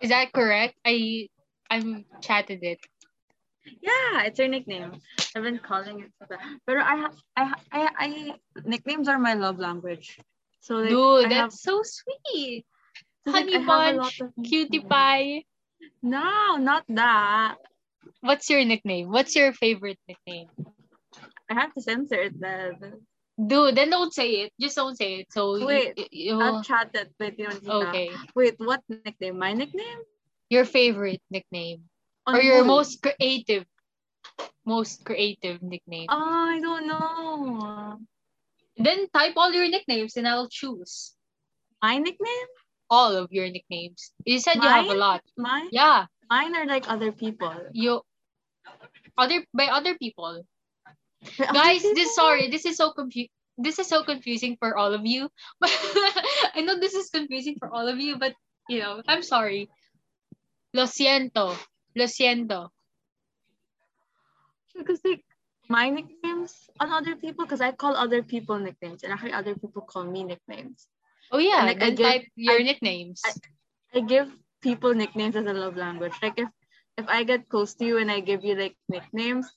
Is 0.00 0.10
that 0.10 0.32
correct? 0.32 0.74
I 0.84 1.28
I'm 1.70 2.04
chatted 2.20 2.62
it. 2.62 2.80
Yeah, 3.80 4.22
it's 4.24 4.38
her 4.38 4.48
nickname. 4.48 5.00
I've 5.34 5.42
been 5.42 5.58
calling 5.58 6.00
it 6.00 6.10
that. 6.28 6.38
But 6.66 6.78
I 6.78 6.94
have, 6.96 7.14
I, 7.36 7.44
ha- 7.44 7.62
I, 7.72 7.88
I, 7.98 8.34
nicknames 8.64 9.08
are 9.08 9.18
my 9.18 9.34
love 9.34 9.58
language. 9.58 10.18
So 10.60 10.76
like, 10.76 10.88
Dude, 10.90 11.26
I 11.26 11.34
have, 11.34 11.50
that's 11.50 11.62
so 11.62 11.82
sweet. 11.82 12.64
so, 13.24 13.30
like, 13.32 13.44
Honey 13.44 13.52
have 13.52 13.62
a 13.62 13.98
bunch, 13.98 14.20
of 14.20 14.32
cutie 14.44 14.80
pie. 14.80 15.44
No, 16.02 16.56
not 16.56 16.84
that. 16.88 17.56
What's 18.20 18.50
your 18.50 18.64
nickname? 18.64 19.10
What's 19.10 19.36
your 19.36 19.52
favorite 19.52 19.98
nickname? 20.08 20.48
I 21.50 21.54
have 21.54 21.74
to 21.74 21.80
censor 21.80 22.20
it. 22.20 22.40
Then. 22.40 23.02
Dude, 23.38 23.76
then 23.76 23.90
don't 23.90 24.12
say 24.12 24.46
it. 24.46 24.52
Just 24.60 24.76
don't 24.76 24.96
say 24.96 25.20
it. 25.20 25.32
So 25.32 25.56
you- 25.56 25.66
Wait, 25.66 25.98
you, 25.98 26.06
you- 26.10 26.40
I'll 26.40 26.56
oh. 26.56 26.62
chat 26.62 26.90
it 26.94 27.12
with 27.20 27.38
you. 27.38 27.48
okay. 27.68 28.10
Wait, 28.34 28.54
what 28.58 28.82
nickname? 28.88 29.38
My 29.38 29.52
nickname? 29.52 30.00
Your 30.48 30.64
favorite 30.64 31.20
nickname 31.30 31.82
or 32.26 32.40
your 32.42 32.64
most 32.64 33.02
creative, 33.02 33.64
most 34.64 35.04
creative 35.04 35.62
nickname. 35.62 36.06
Oh, 36.10 36.50
I 36.50 36.60
don't 36.60 36.86
know. 36.86 37.98
Then 38.76 39.08
type 39.08 39.34
all 39.36 39.52
your 39.52 39.68
nicknames 39.68 40.16
and 40.16 40.28
I'll 40.28 40.48
choose 40.48 41.14
My 41.82 41.96
nickname? 41.98 42.48
all 42.90 43.16
of 43.16 43.32
your 43.32 43.48
nicknames. 43.48 44.12
You 44.24 44.38
said 44.38 44.56
you 44.62 44.68
have 44.68 44.86
a 44.86 44.94
lot. 44.94 45.22
Mine? 45.36 45.68
Yeah, 45.72 46.06
Mine 46.30 46.54
are 46.54 46.66
like 46.66 46.90
other 46.90 47.10
people. 47.12 47.54
you 47.72 48.02
other 49.16 49.44
by 49.54 49.66
other 49.66 49.96
people. 49.96 50.44
By 51.38 51.46
other 51.46 51.52
Guys, 51.54 51.82
this 51.82 52.14
sorry, 52.14 52.48
this 52.50 52.66
is 52.66 52.76
so 52.76 52.92
confu- 52.92 53.32
this 53.58 53.78
is 53.78 53.88
so 53.88 54.04
confusing 54.04 54.56
for 54.60 54.76
all 54.76 54.92
of 54.92 55.06
you. 55.06 55.30
But 55.58 55.70
I 56.54 56.62
know 56.62 56.78
this 56.78 56.94
is 56.94 57.08
confusing 57.10 57.56
for 57.58 57.72
all 57.72 57.88
of 57.88 57.98
you, 57.98 58.18
but 58.18 58.34
you 58.68 58.78
know, 58.80 59.02
I'm 59.08 59.22
sorry. 59.22 59.70
Lo 60.74 60.84
siento. 60.84 61.56
Lo 61.96 62.04
siento. 62.06 62.70
Because 64.76 65.00
like 65.04 65.24
my 65.68 65.88
nicknames 65.90 66.68
on 66.78 66.92
other 66.92 67.16
people, 67.16 67.44
because 67.46 67.60
I 67.64 67.72
call 67.72 67.96
other 67.96 68.22
people 68.22 68.58
nicknames, 68.58 69.02
and 69.02 69.12
I 69.12 69.14
actually 69.16 69.32
other 69.32 69.54
people 69.56 69.82
call 69.82 70.04
me 70.04 70.22
nicknames. 70.24 70.86
Oh 71.32 71.38
yeah, 71.38 71.64
And, 71.64 71.66
like, 71.66 71.82
I 71.82 71.90
give- 71.90 72.06
type 72.06 72.24
your 72.36 72.60
I- 72.60 72.62
nicknames. 72.62 73.22
I 73.94 74.00
give 74.00 74.30
people 74.60 74.92
nicknames 74.94 75.34
as 75.36 75.46
a 75.46 75.54
love 75.56 75.76
language. 75.76 76.12
Like 76.22 76.38
if 76.38 76.48
if 76.98 77.08
I 77.08 77.24
get 77.24 77.48
close 77.48 77.74
to 77.80 77.84
you 77.84 77.98
and 77.98 78.10
I 78.12 78.20
give 78.20 78.44
you 78.44 78.54
like 78.54 78.76
nicknames, 78.88 79.48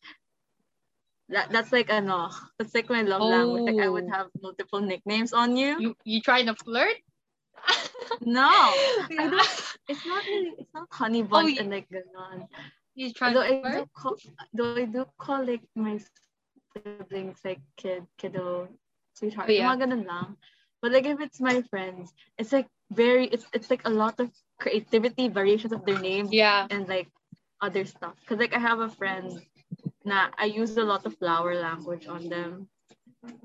that 1.28 1.52
that's 1.52 1.71
like 1.75 1.91
a 1.91 1.99
no. 1.99 2.32
Uh, 2.32 2.34
that's 2.58 2.73
like 2.73 2.89
my 2.89 3.02
love 3.04 3.21
language. 3.21 3.67
Like 3.75 3.84
I 3.86 3.89
would 3.91 4.08
Oh. 4.08 4.15
have 4.15 4.28
multiple 4.41 4.80
nicknames 4.80 5.34
on 5.36 5.58
you. 5.60 5.75
you 5.80 5.89
you 6.08 6.21
trying 6.23 6.47
to 6.47 6.56
flirt? 6.56 6.95
No, 8.22 8.48
I 8.50 9.28
don't. 9.30 9.50
It's 9.88 10.06
not 10.06 10.24
really. 10.26 10.54
It's 10.60 10.74
not 10.74 10.88
honey 10.91 11.22
oh, 11.24 11.30
buns 11.32 11.56
y- 11.56 11.58
and 11.60 11.69
like 11.72 11.88
ganon. 11.89 12.48
you 12.95 13.13
try. 13.13 13.34
Though 13.34 13.43
to 13.43 13.67
I 13.67 13.72
do 13.80 13.86
call, 13.95 14.15
though 14.54 14.76
I 14.76 14.86
do 14.86 15.06
call 15.17 15.45
like 15.45 15.62
my 15.76 16.00
siblings 16.76 17.39
like 17.45 17.62
kid, 17.78 18.06
kiddo, 18.17 18.69
sweetheart, 19.13 19.50
Oh, 19.50 19.54
yeah. 19.54 19.74
mga 19.76 19.88
ganun 19.88 20.04
lang. 20.08 20.38
But 20.82 20.91
like 20.91 21.06
if 21.06 21.19
it's 21.19 21.39
my 21.39 21.62
friends, 21.69 22.13
it's 22.38 22.52
like 22.52 22.67
very, 22.91 23.28
it's 23.28 23.45
it's 23.54 23.69
like 23.69 23.82
a 23.86 23.89
lot 23.93 24.19
of 24.19 24.32
creativity, 24.60 25.28
variations 25.28 25.74
of 25.74 25.86
their 25.86 26.00
names, 26.00 26.32
Yeah. 26.32 26.67
and 26.69 26.88
like 26.88 27.08
other 27.62 27.86
stuff. 27.86 28.15
Cause 28.28 28.38
like 28.39 28.54
I 28.54 28.60
have 28.60 28.80
a 28.80 28.89
friend, 28.89 29.32
na 30.06 30.30
I 30.38 30.45
use 30.45 30.78
a 30.78 30.84
lot 30.84 31.06
of 31.06 31.17
flower 31.17 31.56
language 31.56 32.08
on 32.08 32.30
them. 32.30 32.67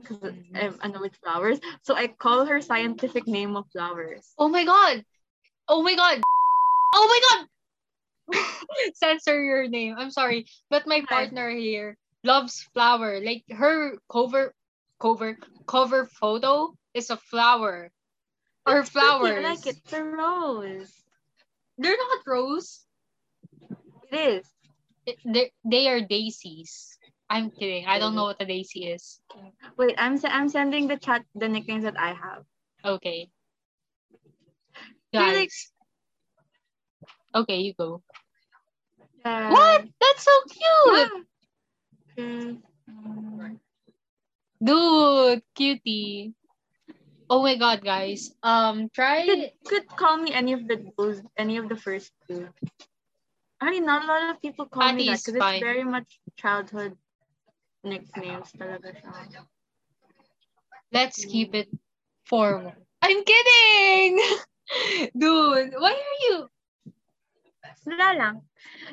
Cause 0.04 0.18
um, 0.22 0.44
I'm, 0.54 0.78
I 0.80 0.88
know 0.88 1.00
with 1.00 1.16
flowers, 1.16 1.58
so 1.82 1.94
I 1.94 2.06
call 2.06 2.46
her 2.46 2.60
scientific 2.60 3.26
name 3.26 3.56
of 3.56 3.66
flowers. 3.72 4.32
Oh 4.38 4.48
my 4.48 4.64
god. 4.64 5.04
Oh 5.66 5.82
my 5.82 5.94
god. 5.94 6.22
Oh 6.94 7.06
my 7.08 7.20
god. 7.28 8.44
Censor 8.94 9.42
your 9.42 9.66
name. 9.68 9.96
I'm 9.98 10.10
sorry, 10.10 10.46
but 10.70 10.86
my 10.86 11.02
partner 11.08 11.50
here 11.50 11.96
loves 12.22 12.62
flower. 12.72 13.20
Like 13.20 13.44
her 13.50 13.98
cover 14.10 14.54
cover 15.00 15.36
cover 15.66 16.06
photo 16.06 16.74
is 16.94 17.10
a 17.10 17.16
flower. 17.16 17.90
Or 18.66 18.80
It's 18.80 18.90
pretty, 18.90 19.06
flowers. 19.06 19.36
I 19.36 19.48
like 19.48 19.66
it. 19.66 19.76
It's 19.84 19.92
a 19.92 20.02
rose. 20.02 20.92
They're 21.78 21.96
not 21.96 22.22
rose. 22.26 22.84
It 24.10 24.16
is. 24.16 24.46
It- 25.06 25.18
They 25.24 25.50
they 25.64 25.88
are 25.88 26.00
daisies. 26.00 26.96
I'm 27.34 27.50
kidding. 27.50 27.82
I 27.90 27.98
don't 27.98 28.14
know 28.14 28.30
what 28.30 28.38
a 28.38 28.46
daisy 28.46 28.94
is. 28.94 29.18
Wait, 29.76 29.96
I'm 29.98 30.14
I'm 30.30 30.48
sending 30.48 30.86
the 30.86 30.96
chat 30.96 31.26
the 31.34 31.48
nicknames 31.50 31.82
that 31.82 31.98
I 31.98 32.14
have. 32.14 32.46
Okay. 32.84 33.26
They're 35.12 35.34
like- 35.42 35.50
Okay, 37.34 37.58
you 37.66 37.74
go. 37.74 38.02
What? 39.24 39.82
That's 40.00 40.22
so 40.22 40.36
cute. 40.46 41.10
Yeah. 42.16 42.54
Dude, 44.62 45.42
cutie. 45.58 46.34
Oh 47.28 47.42
my 47.42 47.56
god, 47.56 47.82
guys. 47.82 48.30
Um, 48.46 48.88
try 48.94 49.26
could, 49.26 49.50
could 49.66 49.86
call 49.90 50.16
me 50.22 50.30
any 50.32 50.52
of 50.52 50.68
the 50.68 50.86
those 50.96 51.18
any 51.36 51.56
of 51.56 51.68
the 51.68 51.74
first 51.76 52.12
two. 52.28 52.46
I 53.60 53.70
mean, 53.74 53.84
not 53.86 54.04
a 54.04 54.06
lot 54.06 54.30
of 54.30 54.40
people 54.40 54.66
call 54.66 54.92
me 54.92 55.10
that 55.10 55.18
because 55.24 55.34
it's 55.34 55.64
very 55.66 55.82
much 55.82 56.20
childhood 56.36 56.94
nicknames 57.84 58.50
talaga 58.56 58.90
siya. 58.96 59.44
let's 60.92 61.24
keep 61.24 61.54
it 61.54 61.68
formal. 62.24 62.72
I'm 63.02 63.20
kidding! 63.24 64.12
Dude, 65.18 65.74
why 65.76 65.92
are 65.92 66.18
you 66.24 66.48
Wala 67.84 68.16
lang. 68.16 68.36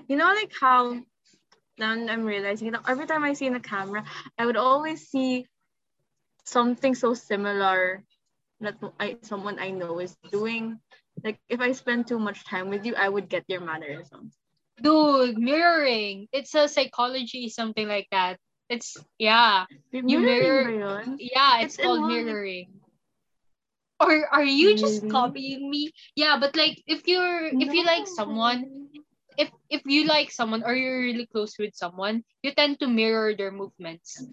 You 0.07 0.15
know, 0.19 0.31
like 0.35 0.51
how 0.51 0.99
now 1.79 1.91
I'm 1.95 2.25
realizing, 2.25 2.67
you 2.67 2.71
know, 2.71 2.83
every 2.87 3.07
time 3.07 3.23
I 3.23 3.33
see 3.33 3.47
in 3.47 3.53
the 3.53 3.63
camera, 3.63 4.03
I 4.37 4.45
would 4.45 4.57
always 4.57 5.07
see 5.07 5.47
something 6.43 6.95
so 6.95 7.13
similar 7.13 8.03
that 8.59 8.75
I 8.99 9.17
someone 9.23 9.59
I 9.59 9.71
know 9.71 9.99
is 9.99 10.15
doing. 10.31 10.79
Like 11.23 11.39
if 11.49 11.59
I 11.59 11.71
spend 11.71 12.07
too 12.07 12.19
much 12.19 12.43
time 12.45 12.69
with 12.69 12.85
you, 12.85 12.95
I 12.95 13.07
would 13.07 13.29
get 13.29 13.45
your 13.47 13.61
mannerisms. 13.61 14.35
Dude, 14.81 15.37
mirroring. 15.37 16.27
It's 16.31 16.55
a 16.55 16.67
psychology, 16.67 17.49
something 17.49 17.87
like 17.87 18.07
that. 18.11 18.37
It's 18.71 18.95
yeah. 19.19 19.67
You 19.91 20.23
mirror- 20.23 20.71
Yeah, 21.19 21.59
it's, 21.59 21.75
It's 21.75 21.83
called 21.83 22.07
mirroring. 22.07 22.71
Or 23.99 24.25
are 24.31 24.47
you 24.47 24.79
just 24.79 25.03
Really? 25.03 25.11
copying 25.11 25.67
me? 25.69 25.91
Yeah, 26.15 26.39
but 26.39 26.55
like 26.55 26.79
if 26.87 27.03
you're 27.05 27.51
if 27.51 27.69
you 27.75 27.83
like 27.83 28.07
someone, 28.07 28.87
if 29.37 29.51
if 29.69 29.83
you 29.85 30.07
like 30.07 30.31
someone 30.31 30.63
or 30.63 30.71
you're 30.73 31.03
really 31.03 31.27
close 31.27 31.59
with 31.59 31.75
someone, 31.75 32.23
you 32.41 32.55
tend 32.55 32.79
to 32.79 32.87
mirror 32.87 33.35
their 33.35 33.51
movements 33.51 34.23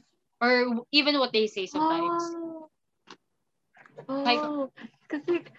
or 0.40 0.87
even 0.94 1.18
what 1.18 1.35
they 1.35 1.51
say 1.51 1.66
sometimes. 1.66 2.22
Oh, 2.33 2.70
oh. 4.09 4.22
Like- 4.24 4.40
oh, 4.40 4.70
cause 5.11 5.27
like 5.27 5.51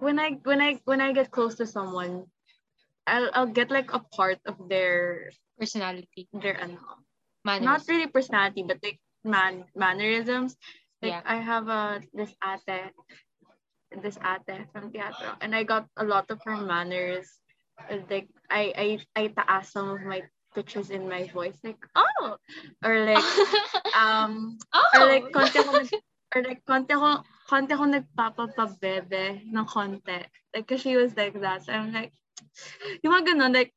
when 0.00 0.18
I 0.18 0.40
when 0.42 0.64
I 0.64 0.80
when 0.88 1.04
I 1.04 1.12
get 1.12 1.30
close 1.30 1.54
to 1.60 1.68
someone, 1.68 2.26
I'll 3.06 3.30
I'll 3.36 3.52
get 3.52 3.70
like 3.70 3.92
a 3.92 4.00
part 4.16 4.40
of 4.48 4.56
their 4.72 5.30
Personality, 5.58 6.30
their 6.30 6.54
ano, 6.54 6.78
manners. 7.44 7.64
not 7.64 7.82
really 7.88 8.06
personality, 8.06 8.64
but 8.66 8.78
like 8.82 9.00
man 9.24 9.64
mannerisms. 9.74 10.56
Like 11.02 11.18
Yeah. 11.18 11.22
I 11.24 11.36
have 11.38 11.68
a 11.68 12.02
this 12.12 12.34
ate, 12.42 12.90
this 14.02 14.18
ate 14.18 14.66
from 14.72 14.90
teatro, 14.92 15.36
and 15.40 15.54
I 15.54 15.62
got 15.62 15.86
a 15.96 16.04
lot 16.04 16.30
of 16.30 16.40
her 16.44 16.56
manners. 16.56 17.28
Like 18.10 18.28
I 18.50 18.72
I 18.74 18.88
I 19.14 19.22
taas 19.30 19.70
some 19.70 19.90
of 19.90 20.02
my 20.02 20.26
pictures 20.54 20.90
in 20.90 21.06
my 21.08 21.30
voice, 21.30 21.56
like 21.62 21.78
oh, 21.94 22.36
or 22.82 22.94
like 23.06 23.22
um 23.94 24.58
oh, 24.74 24.90
or 24.98 25.06
like 25.06 25.30
konti 25.30 25.62
nag, 25.62 25.86
or 26.34 26.40
like 26.42 26.62
konti 26.66 26.92
ako 26.98 27.22
konti 27.48 27.72
ako 27.72 27.84
nagpapapabebe 27.88 29.46
ng 29.48 29.66
konti. 29.66 30.26
Like, 30.54 30.66
cause 30.66 30.80
she 30.82 30.96
was 30.96 31.16
like 31.16 31.38
that. 31.40 31.64
So 31.64 31.72
I'm 31.72 31.92
like, 31.92 32.12
yung 33.02 33.14
mga 33.14 33.32
ganun, 33.32 33.54
like, 33.54 33.72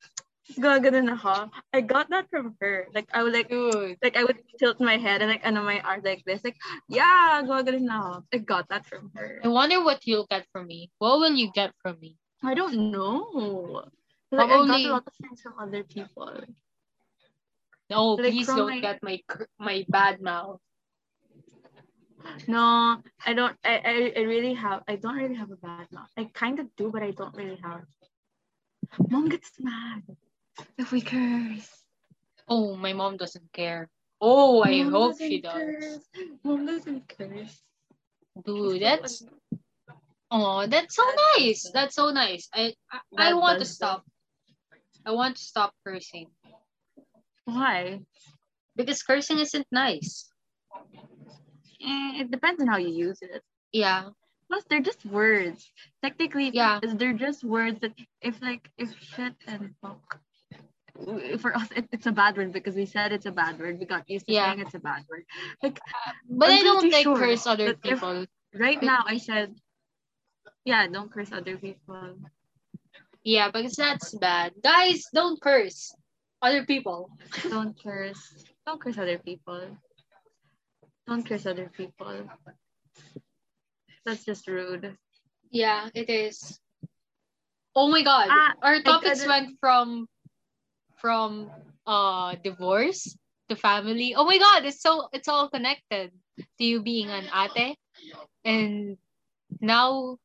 gaganon 0.58 1.12
ako. 1.14 1.50
I 1.74 1.82
got 1.82 2.10
that 2.10 2.30
from 2.30 2.56
her. 2.60 2.88
Like, 2.94 3.08
I 3.14 3.24
would 3.24 3.34
like, 3.34 3.50
dude. 3.50 3.98
like, 4.02 4.18
I 4.18 4.24
would 4.24 4.40
tilt 4.60 4.80
my 4.80 4.98
head 4.98 5.22
and 5.22 5.30
like, 5.32 5.42
ano, 5.44 5.64
my 5.64 5.80
arm 5.82 6.02
like 6.04 6.24
this. 6.26 6.44
Like, 6.44 6.58
yeah, 6.90 7.42
gaganon 7.44 7.88
na 7.88 7.96
ako. 8.00 8.26
I 8.34 8.38
got 8.40 8.70
that 8.70 8.86
from 8.86 9.12
her. 9.16 9.40
I 9.44 9.48
wonder 9.48 9.84
what 9.84 10.06
you'll 10.08 10.28
get 10.30 10.46
from 10.52 10.68
me. 10.68 10.92
What 11.00 11.20
will 11.20 11.34
you 11.36 11.52
get 11.54 11.72
from 11.82 12.00
me? 12.00 12.18
I 12.44 12.54
don't 12.54 12.92
know. 12.92 13.86
Like, 14.32 14.50
I 14.50 14.56
Probably- 14.58 14.84
got 14.84 14.90
a 14.90 14.94
lot 14.94 15.08
of 15.08 15.14
things 15.22 15.42
from 15.42 15.54
other 15.60 15.84
people. 15.84 16.32
No, 17.90 18.16
Like, 18.16 18.32
please 18.32 18.48
don't 18.48 18.70
my- 18.70 18.80
get 18.80 19.04
my 19.04 19.20
my 19.60 19.84
bad 19.90 20.22
mouth. 20.22 20.60
No, 22.48 23.02
I 23.26 23.34
don't. 23.34 23.58
I, 23.66 23.82
I, 23.84 23.96
I 24.16 24.22
really 24.30 24.54
have. 24.54 24.84
I 24.88 24.96
don't 24.96 25.18
really 25.18 25.36
have 25.36 25.50
a 25.52 25.58
bad 25.58 25.88
mouth. 25.92 26.08
I 26.16 26.30
kind 26.34 26.60
of 26.62 26.68
do, 26.78 26.92
but 26.94 27.02
I 27.02 27.12
don't 27.12 27.36
really 27.36 27.60
have. 27.64 27.82
Mom 29.10 29.28
gets 29.28 29.52
mad 29.60 30.04
if 30.78 30.92
we 30.92 31.02
curse. 31.02 31.70
Oh, 32.48 32.76
my 32.76 32.94
mom 32.94 33.18
doesn't 33.18 33.52
care. 33.54 33.90
Oh, 34.20 34.64
I 34.64 34.84
Mom 34.84 34.92
hope 34.92 35.18
she 35.18 35.42
doesn't 35.42 35.80
does. 35.80 35.82
curse. 36.14 36.28
Mom 36.44 36.66
doesn't 36.66 37.08
curse. 37.18 37.62
Dude, 38.46 38.82
that's 38.82 39.24
oh, 40.30 40.68
that's 40.68 40.96
so 40.96 41.04
That 41.04 41.18
nice. 41.40 41.64
does- 41.64 41.72
That's 41.74 41.96
so 41.96 42.10
nice. 42.12 42.48
I 42.54 42.74
I, 42.92 43.00
I 43.18 43.34
want 43.34 43.56
to 43.60 43.66
does- 43.66 43.76
stop. 43.76 44.06
I 45.06 45.12
want 45.12 45.38
to 45.38 45.44
stop 45.44 45.74
cursing 45.86 46.28
why. 47.46 48.02
because 48.76 49.02
cursing 49.04 49.40
isn't 49.40 49.66
nice. 49.72 50.30
Eh, 51.82 52.22
it 52.22 52.30
depends 52.32 52.62
on 52.62 52.68
how 52.68 52.78
you 52.78 52.90
use 52.90 53.18
it. 53.22 53.42
Yeah, 53.72 54.10
Plus, 54.48 54.64
they're 54.70 54.82
just 54.86 55.06
words. 55.06 55.72
Technically, 56.04 56.52
Yeah. 56.54 56.80
they're 56.84 57.14
just 57.18 57.44
words 57.44 57.80
that 57.82 57.94
if 58.22 58.42
like 58.42 58.70
if 58.78 58.94
shit 59.00 59.34
and 59.48 59.74
fuck. 59.82 60.20
For 61.40 61.56
us, 61.56 61.68
it, 61.76 61.88
it's 61.92 62.06
a 62.06 62.12
bad 62.12 62.38
word 62.38 62.52
because 62.54 62.76
we 62.76 62.86
said 62.86 63.12
it's 63.12 63.26
a 63.26 63.32
bad 63.32 63.60
word. 63.60 63.80
We 63.80 63.86
got 63.86 64.10
used 64.10 64.28
to 64.28 64.34
Yeah. 64.34 64.50
saying 64.52 64.60
it's 64.66 64.76
a 64.76 64.80
bad 64.80 65.04
word. 65.10 65.26
Like 65.64 65.80
but 66.30 66.50
I'm 66.50 66.60
I 66.60 66.64
don't 66.64 66.80
pretty 66.82 66.96
like 66.96 67.04
sure 67.04 67.18
curse 67.18 67.48
other 67.48 67.74
people. 67.76 68.26
right 68.54 68.82
now, 68.82 69.04
I 69.08 69.18
said, 69.18 69.56
yeah, 70.66 70.88
don't 70.88 71.12
curse 71.12 71.32
other 71.32 71.58
people. 71.58 72.18
Yeah, 73.24 73.50
because 73.52 73.76
that's 73.76 74.16
bad. 74.18 74.54
Guys, 74.64 75.06
don't 75.14 75.40
curse 75.42 75.94
other 76.42 76.66
people. 76.66 77.10
Don't 77.50 77.74
curse. 77.82 78.46
Don't 78.66 78.82
curse 78.82 78.98
other 78.98 79.18
people. 79.18 79.78
Don't 81.08 81.26
curse 81.26 81.46
other 81.46 81.70
people. 81.76 82.30
That's 84.06 84.26
just 84.26 84.48
rude. 84.48 84.98
Yeah, 85.52 85.90
it 85.94 86.10
is. 86.10 86.60
Oh 87.76 87.88
my 87.90 88.02
god. 88.04 88.28
Ah, 88.30 88.54
Our 88.62 88.82
topics 88.82 89.26
went 89.26 89.56
from 89.60 90.08
from 91.02 91.50
uh 91.88 92.36
divorce 92.44 93.18
to 93.50 93.56
family. 93.58 94.14
Oh 94.16 94.24
my 94.26 94.38
god, 94.38 94.66
it's 94.66 94.82
so 94.82 95.10
it's 95.12 95.28
all 95.28 95.50
connected 95.50 96.12
to 96.38 96.64
you 96.64 96.82
being 96.82 97.10
an 97.10 97.26
ate 97.34 97.76
and 98.46 98.98
now 99.60 100.18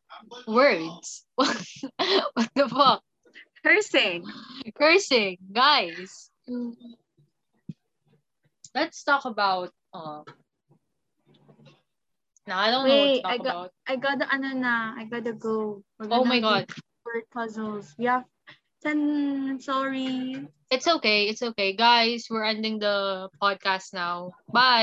words. 0.46 1.24
what 1.34 2.48
the 2.54 2.68
fuck? 2.68 3.02
Cursing. 3.64 4.22
Cursing, 4.78 5.38
guys. 5.50 6.30
Let's 8.74 9.02
talk 9.02 9.24
about 9.24 9.72
uh 9.92 10.22
no, 12.46 12.54
I 12.54 12.70
don't 12.70 12.86
know 12.86 12.94
what 12.94 13.06
Wait, 13.10 13.16
to 13.16 13.22
talk 13.22 13.32
I 13.32 13.36
got- 13.38 13.46
about. 13.46 13.70
I 13.88 13.96
gotta 13.96 14.26
ano 14.30 14.48
na. 14.54 14.94
I 14.94 15.04
gotta 15.10 15.32
go. 15.32 15.82
We're 15.98 16.06
Oh 16.12 16.22
my 16.24 16.38
god. 16.38 16.70
Word 17.02 17.26
puzzles. 17.34 17.94
We 17.98 18.04
have 18.06 18.22
ten. 18.82 19.58
Sorry. 19.58 20.46
It's 20.70 20.86
okay. 20.86 21.28
It's 21.28 21.42
okay. 21.42 21.72
Guys, 21.74 22.26
we're 22.30 22.44
ending 22.44 22.78
the 22.78 23.28
podcast 23.42 23.92
now. 23.94 24.32
Bye. 24.52 24.82